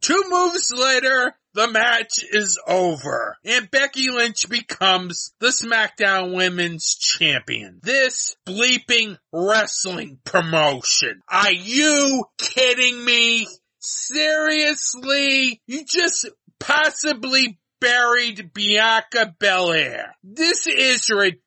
[0.00, 7.80] two moves later, the match is over and Becky Lynch becomes the SmackDown Women's Champion.
[7.82, 11.22] This bleeping wrestling promotion.
[11.28, 13.48] Are you kidding me?
[13.80, 15.62] Seriously?
[15.66, 16.28] You just
[16.60, 20.14] possibly buried Bianca Belair.
[20.22, 21.40] This is ridiculous.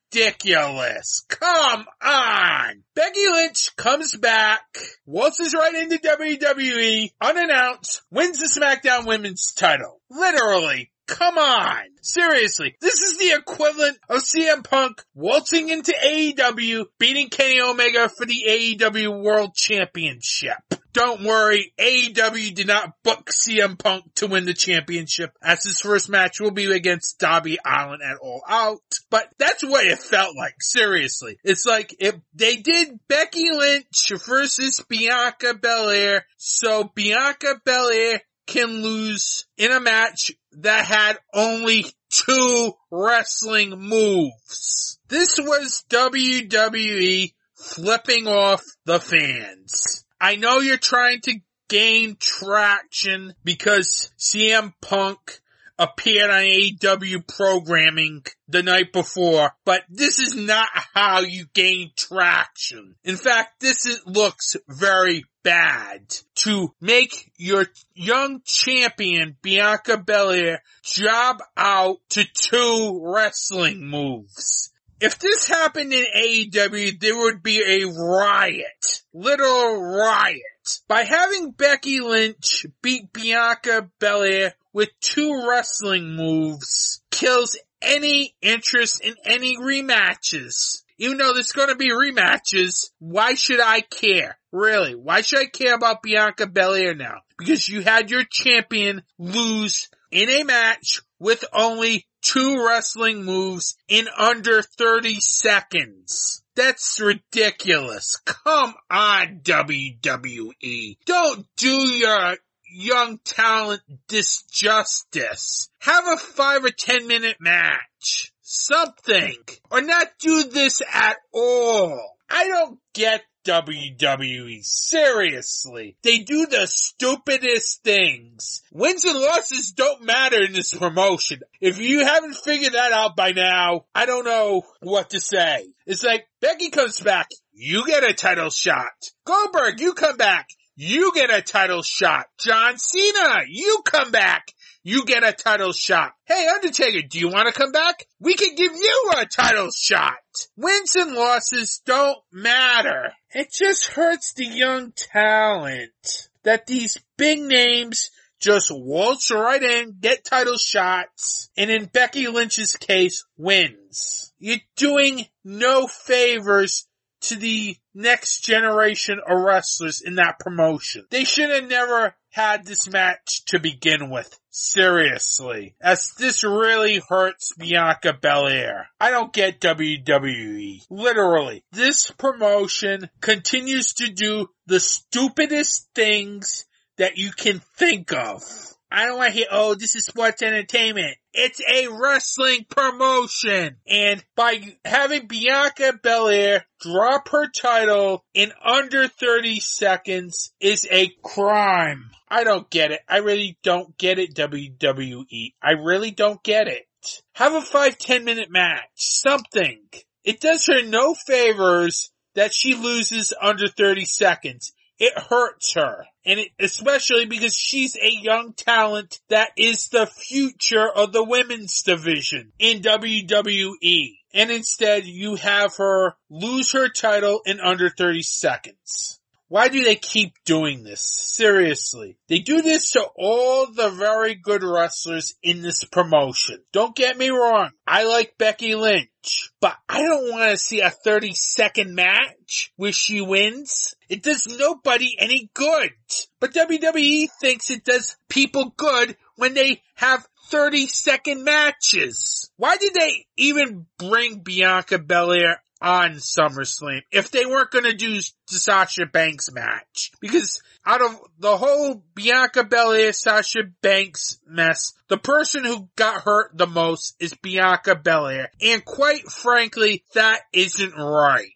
[1.29, 2.83] Come on.
[2.95, 4.61] Becky Lynch comes back,
[5.05, 10.01] waltzes right into WWE, unannounced, wins the SmackDown Women's title.
[10.09, 11.83] Literally come on.
[12.01, 18.25] Seriously, this is the equivalent of CM Punk waltzing into AEW, beating Kenny Omega for
[18.25, 20.57] the AEW World Championship.
[20.91, 26.09] Don't worry, AEW did not book CM Punk to win the championship as his first
[26.09, 28.81] match will be against Darby Allin at All Out.
[29.11, 31.37] But that's what it felt like, seriously.
[31.43, 39.45] It's like if they did Becky Lynch versus Bianca Belair, so Bianca Belair can lose
[39.57, 44.99] in a match that had only two wrestling moves.
[45.07, 50.03] This was WWE flipping off the fans.
[50.19, 55.39] I know you're trying to gain traction because CM Punk
[55.77, 62.95] appeared on AEW programming the night before, but this is not how you gain traction.
[63.03, 71.41] In fact, this is, looks very bad to make your young champion Bianca Belair job
[71.55, 74.71] out to two wrestling moves.
[75.01, 79.03] If this happened in AEW, there would be a riot.
[79.13, 80.41] Little riot.
[80.87, 89.15] By having Becky Lynch beat Bianca Belair with two wrestling moves kills any interest in
[89.25, 90.83] any rematches.
[90.99, 94.37] Even though there's gonna be rematches, why should I care?
[94.51, 94.95] Really?
[94.95, 97.21] Why should I care about Bianca Belair now?
[97.37, 104.07] Because you had your champion lose in a match with only two wrestling moves in
[104.17, 106.43] under 30 seconds.
[106.55, 108.17] That's ridiculous.
[108.25, 110.97] Come on, WWE.
[111.05, 112.35] Don't do your
[112.71, 115.69] young talent disjustice.
[115.79, 118.33] Have a five or ten minute match.
[118.51, 119.35] Something.
[119.69, 122.17] Or not do this at all.
[122.27, 124.65] I don't get WWE.
[124.65, 125.97] Seriously.
[126.01, 128.63] They do the stupidest things.
[128.71, 131.41] Wins and losses don't matter in this promotion.
[131.61, 135.67] If you haven't figured that out by now, I don't know what to say.
[135.85, 139.11] It's like, Becky comes back, you get a title shot.
[139.25, 142.25] Goldberg, you come back, you get a title shot.
[142.39, 144.47] John Cena, you come back.
[144.83, 146.13] You get a title shot.
[146.25, 148.05] Hey, Undertaker, do you want to come back?
[148.19, 150.13] We can give you a title shot.
[150.55, 153.11] Wins and losses don't matter.
[153.31, 160.23] It just hurts the young talent that these big names just waltz right in, get
[160.23, 164.33] title shots, and in Becky Lynch's case, wins.
[164.39, 166.87] You're doing no favors
[167.21, 171.05] to the next generation of wrestlers in that promotion.
[171.09, 174.37] They should have never had this match to begin with.
[174.51, 175.75] Seriously.
[175.81, 178.87] As this really hurts Bianca Belair.
[178.99, 180.81] I don't get WWE.
[180.89, 181.63] Literally.
[181.71, 186.65] This promotion continues to do the stupidest things
[186.97, 188.43] that you can think of.
[188.91, 191.15] I don't want to hear, oh, this is sports entertainment.
[191.31, 193.77] It's a wrestling promotion.
[193.87, 202.09] And by having Bianca Belair drop her title in under 30 seconds is a crime.
[202.27, 203.01] I don't get it.
[203.07, 205.53] I really don't get it, WWE.
[205.61, 206.85] I really don't get it.
[207.33, 208.89] Have a 5-10 minute match.
[208.95, 209.81] Something.
[210.23, 216.05] It does her no favors that she loses under 30 seconds it hurts her.
[216.25, 221.81] And it, especially because she's a young talent that is the future of the women's
[221.81, 224.17] division in WWE.
[224.33, 229.18] And instead you have her lose her title in under 30 seconds.
[229.49, 231.01] Why do they keep doing this?
[231.01, 232.19] Seriously.
[232.27, 236.59] They do this to all the very good wrestlers in this promotion.
[236.71, 237.71] Don't get me wrong.
[237.87, 242.91] I like Becky Lynch, but I don't want to see a 30 second match where
[242.91, 243.95] she wins.
[244.07, 245.93] It does nobody any good.
[246.39, 252.51] But WWE thinks it does people good when they have 30 second matches.
[252.57, 258.15] Why did they even bring Bianca Belair on SummerSlam if they weren't going to do
[258.15, 260.11] the Sasha Banks match.
[260.19, 266.57] Because out of the whole Bianca Belair Sasha Banks mess, the person who got hurt
[266.57, 268.49] the most is Bianca Belair.
[268.61, 271.51] And quite frankly, that isn't right.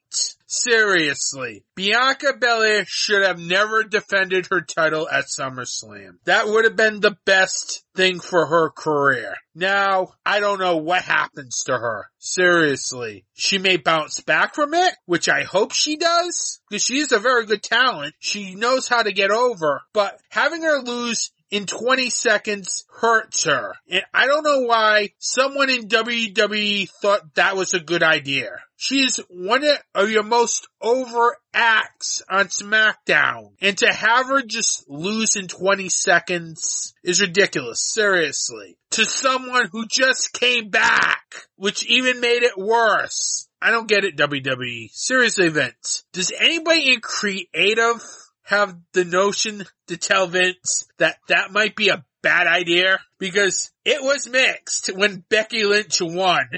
[0.55, 1.63] Seriously.
[1.75, 6.19] Bianca Belair should have never defended her title at SummerSlam.
[6.25, 9.33] That would have been the best thing for her career.
[9.55, 12.05] Now, I don't know what happens to her.
[12.19, 13.25] Seriously.
[13.33, 17.47] She may bounce back from it, which I hope she does, because she's a very
[17.47, 18.13] good talent.
[18.19, 23.73] She knows how to get over, but having her lose in 20 seconds hurts her.
[23.87, 28.49] And I don't know why someone in WWE thought that was a good idea.
[28.83, 29.63] She is one
[29.95, 33.51] of your most over acts on SmackDown.
[33.61, 37.81] And to have her just lose in 20 seconds is ridiculous.
[37.81, 38.77] Seriously.
[38.91, 41.23] To someone who just came back,
[41.55, 43.47] which even made it worse.
[43.61, 44.89] I don't get it, WWE.
[44.91, 46.03] Seriously, Vince.
[46.11, 48.03] Does anybody in creative
[48.41, 52.99] have the notion to tell Vince that that might be a bad idea?
[53.17, 56.49] Because it was mixed when Becky Lynch won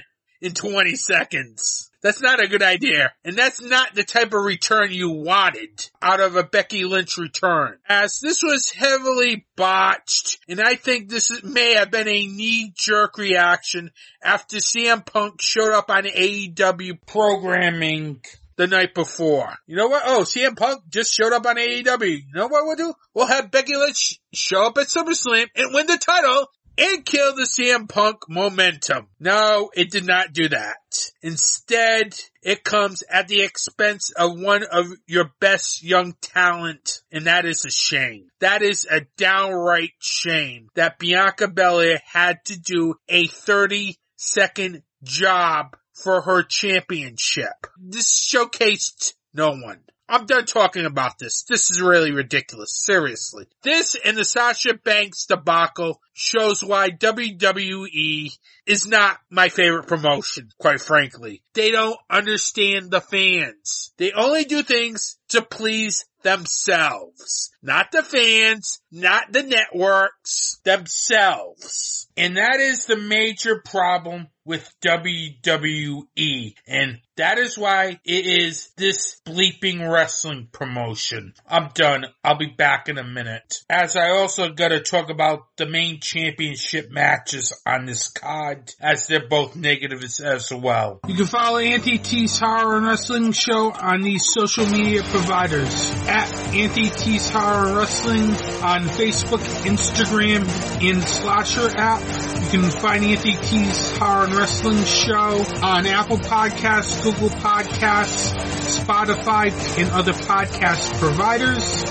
[0.45, 1.89] in 20 seconds.
[2.03, 3.11] That's not a good idea.
[3.23, 7.79] And that's not the type of return you wanted out of a Becky Lynch return.
[7.89, 13.89] As this was heavily botched, and I think this may have been a knee-jerk reaction
[14.23, 18.21] after CM Punk showed up on AEW programming
[18.55, 19.55] the night before.
[19.65, 20.03] You know what?
[20.05, 22.07] Oh, CM Punk just showed up on AEW.
[22.07, 22.93] You know what we'll do?
[23.15, 27.43] We'll have Becky Lynch show up at SummerSlam and win the title and kill the
[27.43, 29.07] CM Punk momentum.
[29.19, 30.78] No, it did not do that.
[31.21, 37.45] Instead, it comes at the expense of one of your best young talent, and that
[37.45, 38.28] is a shame.
[38.39, 45.78] That is a downright shame that Bianca Belair had to do a 30 second job
[45.93, 47.67] for her championship.
[47.80, 49.82] This showcased no one.
[50.07, 51.43] I'm done talking about this.
[51.43, 52.75] This is really ridiculous.
[52.75, 53.47] Seriously.
[53.63, 58.37] This and the Sasha Banks debacle shows why WWE
[58.67, 61.41] is not my favorite promotion, quite frankly.
[61.53, 63.93] They don't understand the fans.
[63.97, 67.51] They only do things to please themselves.
[67.61, 72.07] Not the fans, not the networks, themselves.
[72.17, 76.53] And that is the major problem with WWE.
[76.67, 81.33] And that is why it is this bleeping wrestling promotion.
[81.47, 82.05] I'm done.
[82.23, 83.63] I'll be back in a minute.
[83.69, 89.27] As I also gotta talk about the main championship matches on this card, as they're
[89.27, 90.99] both negatives as well.
[91.07, 95.73] You can follow Anthony T's Horror and Wrestling Show on these social media providers.
[96.07, 98.31] At Anthony T's Horror Wrestling
[98.61, 100.47] on Facebook, Instagram,
[100.81, 102.01] and Slasher app.
[102.43, 108.33] You can find Anthony T's Horror and Wrestling Show on Apple Podcasts, Google Podcasts,
[108.79, 111.83] Spotify, and other podcast providers.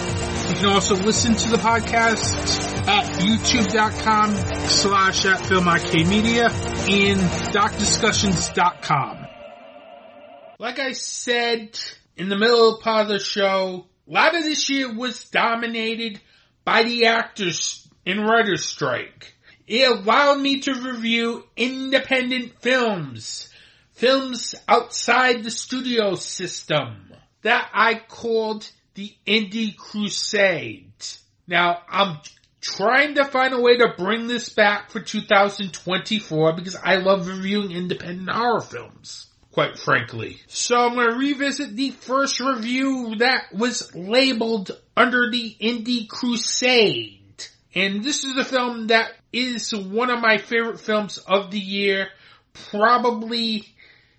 [0.51, 4.37] You can also listen to the podcast at youtube.com
[4.69, 7.21] slash at Film Arcade Media and
[7.53, 9.27] darkdiscussions.com.
[10.59, 11.79] Like I said
[12.17, 16.21] in the middle part of the show, a lot of this year was dominated
[16.65, 19.35] by the actors and writers strike.
[19.67, 23.49] It allowed me to review independent films,
[23.93, 27.13] films outside the studio system
[27.43, 30.93] that I called the Indie Crusade.
[31.47, 32.19] Now, I'm
[32.61, 37.73] trying to find a way to bring this back for 2024 because I love reviewing
[37.73, 40.41] independent horror films, quite frankly.
[40.49, 47.21] So I'm going to revisit the first review that was labeled under the Indie Crusade.
[47.73, 52.09] And this is a film that is one of my favorite films of the year,
[52.71, 53.69] probably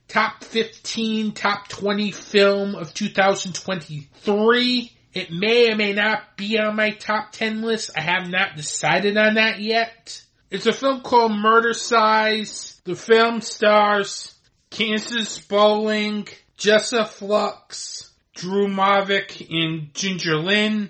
[0.07, 4.91] top 15, top 20 film of 2023.
[5.13, 7.91] It may or may not be on my top 10 list.
[7.97, 10.23] I have not decided on that yet.
[10.49, 12.81] It's a film called Murdercise.
[12.86, 14.34] The film stars
[14.76, 20.89] Kansas Bowling, Jessa Flux, Drew Mavic, and Ginger Lynn.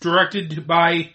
[0.00, 1.10] Directed by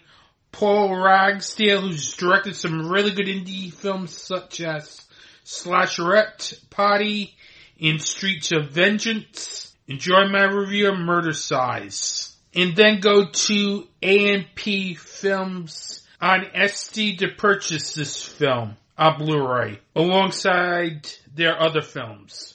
[0.52, 5.04] Paul Ragsdale, who's directed some really good indie films such as
[5.44, 7.34] Slasherette Party
[7.80, 9.74] and Streets of Vengeance.
[9.88, 12.32] Enjoy my review of Murdercise.
[12.54, 21.08] And then go to AMP Films on SD to purchase this film on Blu-ray alongside
[21.34, 22.54] their other films.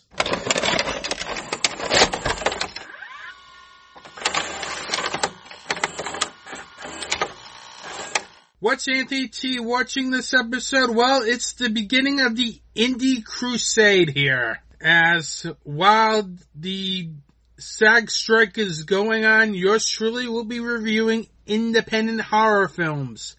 [8.62, 10.90] What's Anthony T watching this episode?
[10.94, 14.62] Well, it's the beginning of the Indie Crusade here.
[14.82, 17.10] As while the
[17.58, 23.38] SAG strike is going on, yours truly will be reviewing independent horror films.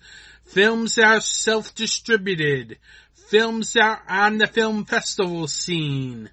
[0.51, 2.79] Films that are self-distributed.
[3.29, 6.29] Films that are on the film festival scene.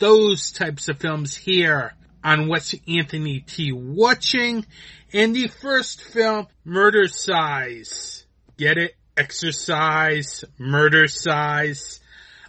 [0.00, 1.94] Those types of films here
[2.24, 4.66] on What's Anthony T watching.
[5.12, 8.24] And the first film, Murdercise.
[8.56, 8.96] Get it?
[9.16, 12.00] Exercise, Murdercise.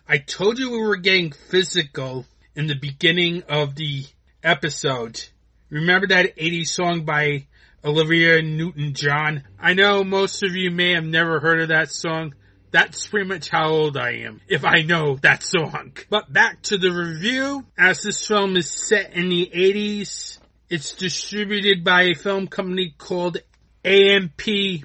[0.08, 4.06] I told you we were getting physical in the beginning of the
[4.44, 5.24] episode.
[5.70, 7.46] Remember that 80s song by
[7.84, 9.44] Olivia Newton-John?
[9.60, 12.36] I know most of you may have never heard of that song.
[12.70, 15.94] That's pretty much how old I am, if I know that song.
[16.10, 17.66] But back to the review.
[17.78, 20.38] As this film is set in the 80s,
[20.70, 23.38] it's distributed by a film company called
[23.84, 24.42] AMP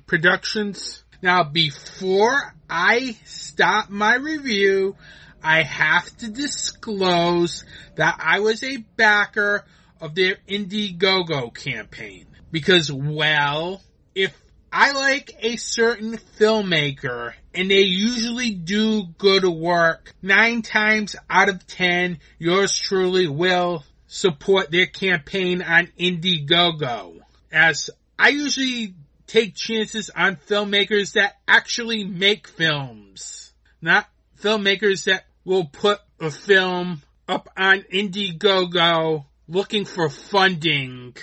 [0.06, 1.04] Productions.
[1.22, 4.96] Now, before I stop my review,
[5.42, 9.64] I have to disclose that I was a backer
[10.00, 12.26] of their Indiegogo campaign.
[12.50, 13.82] Because, well,
[14.14, 14.36] if
[14.72, 21.66] I like a certain filmmaker and they usually do good work, nine times out of
[21.66, 27.20] ten, yours truly will support their campaign on Indiegogo.
[27.50, 28.94] As I usually
[29.26, 34.08] take chances on filmmakers that actually make films, not
[34.40, 41.16] filmmakers that will put a film up on Indiegogo looking for funding.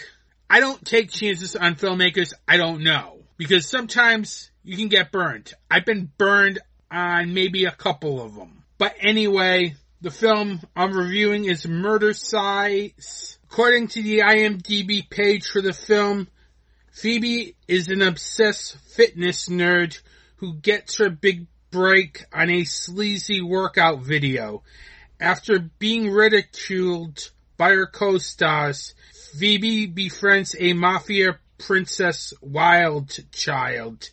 [0.54, 5.52] I don't take chances on filmmakers I don't know because sometimes you can get burned.
[5.72, 6.60] I've been burned
[6.92, 8.62] on maybe a couple of them.
[8.78, 13.38] But anyway, the film I'm reviewing is Murdercise.
[13.46, 16.28] According to the IMDb page for the film,
[16.92, 20.00] Phoebe is an obsessed fitness nerd
[20.36, 24.62] who gets her big break on a sleazy workout video.
[25.20, 28.94] After being ridiculed by her co-stars,
[29.38, 34.10] Phoebe befriends a mafia princess wild child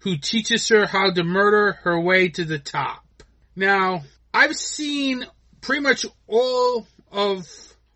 [0.00, 3.04] who teaches her how to murder her way to the top.
[3.56, 4.02] Now,
[4.32, 5.26] I've seen
[5.60, 7.48] pretty much all of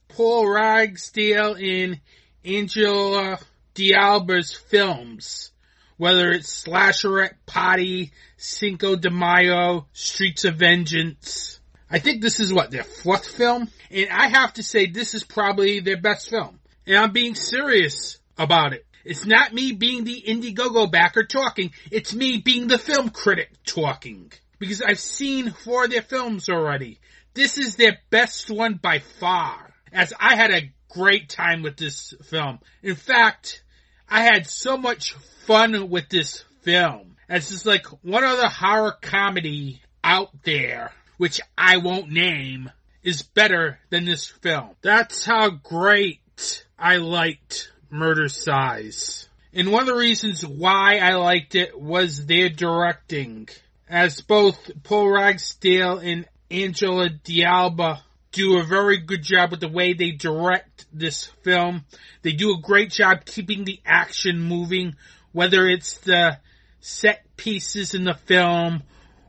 [0.09, 2.01] Paul Ragsdale in
[2.45, 3.39] Angela
[3.75, 5.53] D'Alba's films,
[5.97, 11.61] whether it's Slasherette Party, Cinco de Mayo, Streets of Vengeance.
[11.91, 13.69] I think this is what, their fourth film?
[13.91, 16.59] And I have to say this is probably their best film.
[16.87, 18.87] And I'm being serious about it.
[19.05, 24.33] It's not me being the Indiegogo backer talking, it's me being the film critic talking.
[24.59, 26.99] Because I've seen four of their films already.
[27.35, 29.75] This is their best one by far.
[29.93, 32.61] As I had a great time with this film.
[32.83, 33.63] In fact,
[34.09, 35.15] I had so much
[35.45, 37.17] fun with this film.
[37.29, 42.71] As it's like one other horror comedy out there, which I won't name,
[43.03, 44.71] is better than this film.
[44.83, 49.29] That's how great I liked Murdercise.
[49.53, 53.49] And one of the reasons why I liked it was their directing.
[53.89, 58.03] As both Paul Ragsdale and Angela D'Alba
[58.33, 61.85] do a very good job with the way they direct this film.
[62.23, 64.97] They do a great job keeping the action moving,
[65.31, 66.39] whether it's the
[66.81, 68.83] set pieces in the film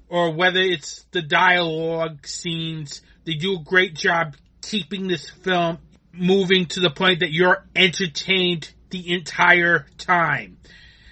[0.09, 3.01] or whether it's the dialogue scenes.
[3.25, 5.77] They do a great job keeping this film
[6.17, 10.57] moving to the point that you're entertained the entire time.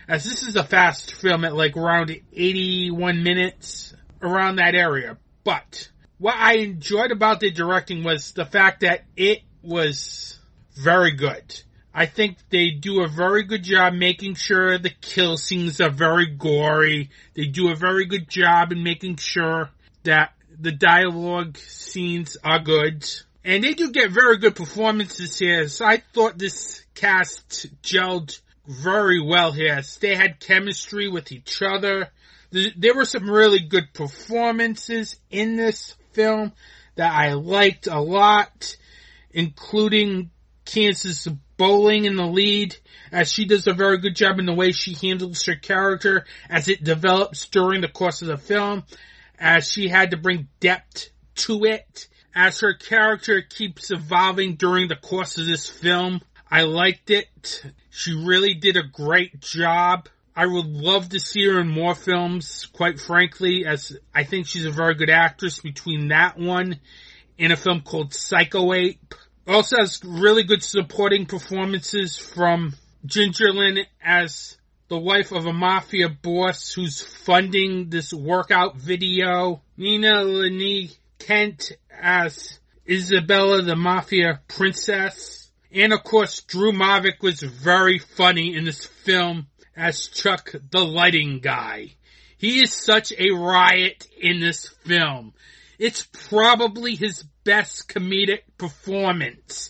[0.07, 5.17] As this is a fast film at like around 81 minutes, around that area.
[5.43, 10.39] But what I enjoyed about the directing was the fact that it was
[10.75, 11.61] very good.
[11.93, 16.25] I think they do a very good job making sure the kill scenes are very
[16.25, 17.11] gory.
[17.35, 19.69] They do a very good job in making sure
[20.03, 23.05] that the dialogue scenes are good.
[23.45, 25.67] And they do get very good performances here.
[25.67, 29.81] So I thought this cast gelled very well here.
[29.99, 32.09] They had chemistry with each other.
[32.51, 36.53] There were some really good performances in this film
[36.95, 38.77] that I liked a lot,
[39.31, 40.29] including
[40.63, 41.27] Kansas
[41.57, 42.75] Bowling in the lead,
[43.11, 46.67] as she does a very good job in the way she handles her character as
[46.67, 48.83] it develops during the course of the film,
[49.37, 54.95] as she had to bring depth to it, as her character keeps evolving during the
[54.95, 56.21] course of this film.
[56.49, 57.63] I liked it.
[57.89, 60.07] She really did a great job.
[60.35, 64.65] I would love to see her in more films, quite frankly, as I think she's
[64.65, 66.79] a very good actress between that one
[67.37, 69.13] and a film called Psycho Ape.
[69.47, 72.73] Also has really good supporting performances from
[73.05, 74.57] Ginger Lynn as
[74.87, 79.61] the wife of a mafia boss who's funding this workout video.
[79.77, 81.71] Nina Lenny Kent
[82.01, 85.49] as Isabella the mafia princess.
[85.71, 91.39] And of course, Drew Mavic was very funny in this film as Chuck the lighting
[91.39, 91.95] guy.
[92.37, 95.33] He is such a riot in this film.
[95.79, 99.69] It's probably his best comedic performance.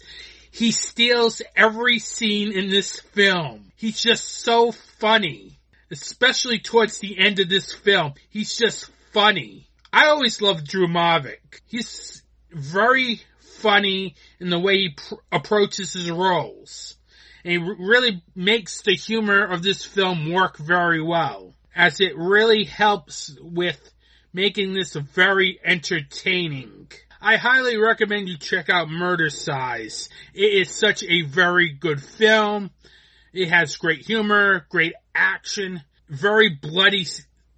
[0.51, 3.71] He steals every scene in this film.
[3.75, 5.59] He's just so funny.
[5.91, 8.13] Especially towards the end of this film.
[8.29, 9.69] He's just funny.
[9.93, 11.61] I always loved Drew Mavic.
[11.65, 16.97] He's very funny in the way he pr- approaches his roles
[17.45, 21.53] and he really makes the humor of this film work very well.
[21.75, 23.79] as it really helps with
[24.31, 26.87] making this very entertaining.
[27.19, 30.07] I highly recommend you check out Murdercise.
[30.35, 32.69] It is such a very good film.
[33.33, 37.07] It has great humor, great action, very bloody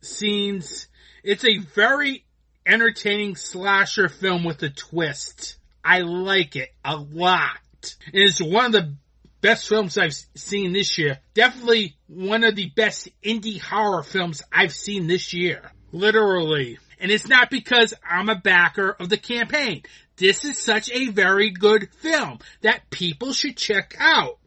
[0.06, 0.88] scenes.
[1.24, 2.26] It's a very
[2.66, 5.58] entertaining slasher film with a twist.
[5.84, 7.60] I like it a lot.
[8.08, 8.96] And It is one of the
[9.42, 11.20] best films I've seen this year.
[11.36, 15.72] Definitely one of the best indie horror films I've seen this year.
[15.92, 16.80] Literally.
[17.00, 19.84] And it's not because I'm a backer of the campaign.
[20.18, 24.40] This is such a very good film that people should check out.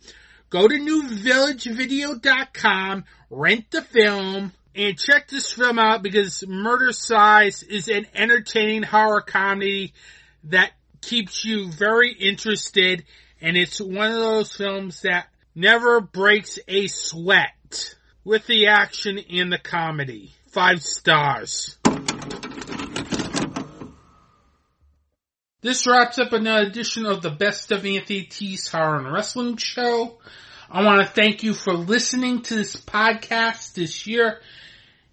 [0.50, 8.06] Go to newvillagevideo.com, rent the film, and check this film out because Murdercise is an
[8.14, 9.92] entertaining horror comedy
[10.44, 10.70] that
[11.02, 13.04] keeps you very interested
[13.40, 19.52] and it's one of those films that never breaks a sweat with the action and
[19.52, 20.32] the comedy.
[20.50, 21.76] Five stars.
[25.60, 30.18] This wraps up another edition of the Best of Anthony T's Horror and Wrestling Show.
[30.70, 34.40] I want to thank you for listening to this podcast this year.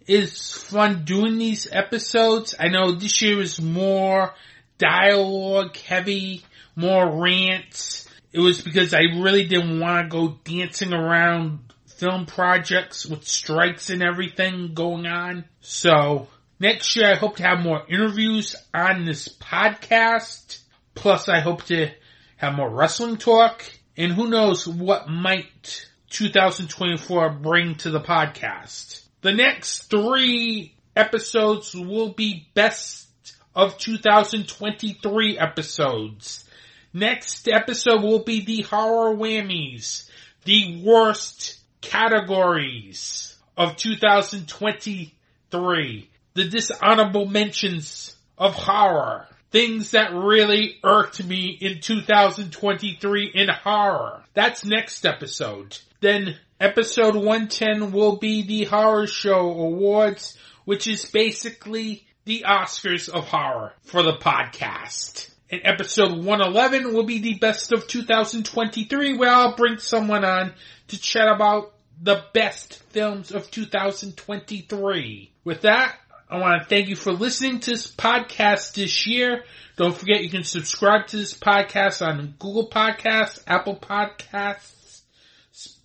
[0.08, 2.54] It's fun doing these episodes.
[2.60, 4.34] I know this year is more
[4.78, 6.44] dialogue heavy,
[6.76, 8.08] more rants.
[8.32, 13.90] It was because I really didn't want to go dancing around film projects with strikes
[13.90, 15.46] and everything going on.
[15.62, 16.28] So
[16.60, 20.60] next year I hope to have more interviews on this podcast.
[20.94, 21.90] Plus I hope to
[22.38, 23.64] have more wrestling talk
[23.98, 29.05] and who knows what might 2024 bring to the podcast.
[29.26, 33.08] The next three episodes will be best
[33.56, 36.48] of 2023 episodes.
[36.94, 40.08] Next episode will be the horror whammies,
[40.44, 51.58] the worst categories of 2023, the dishonorable mentions of horror, things that really irked me
[51.60, 54.24] in 2023 in horror.
[54.36, 55.80] That's next episode.
[56.00, 60.36] Then episode 110 will be the horror show awards,
[60.66, 65.30] which is basically the Oscars of horror for the podcast.
[65.52, 70.54] And episode 111 will be the best of 2023 where I'll bring someone on
[70.88, 75.32] to chat about the best films of 2023.
[75.44, 75.96] With that,
[76.28, 79.44] I want to thank you for listening to this podcast this year.
[79.78, 84.75] Don't forget you can subscribe to this podcast on Google Podcasts, Apple Podcasts,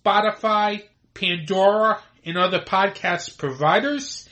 [0.03, 0.83] Spotify,
[1.13, 4.27] Pandora, and other podcast providers.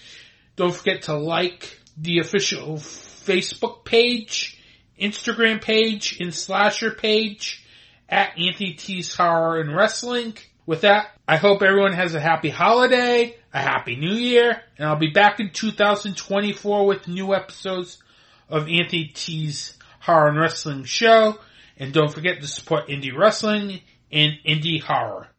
[0.56, 4.62] Don't forget to like the official Facebook page,
[5.00, 7.66] Instagram page, and slasher page
[8.08, 10.36] at Anthony T's Horror and Wrestling.
[10.66, 14.98] With that, I hope everyone has a happy holiday, a happy new year, and I'll
[14.98, 17.98] be back in 2024 with new episodes
[18.50, 21.40] of Anthony T's Horror and Wrestling Show.
[21.78, 25.30] And don't forget to support indie wrestling and indie horror.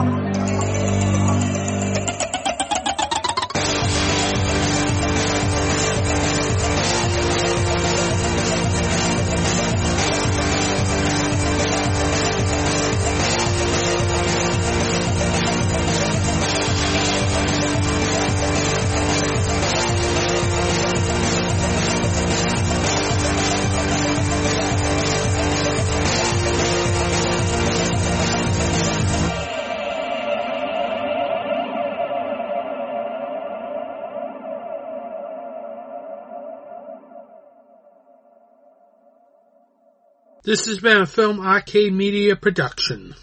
[40.50, 43.14] This has been a Film Arcade Media production.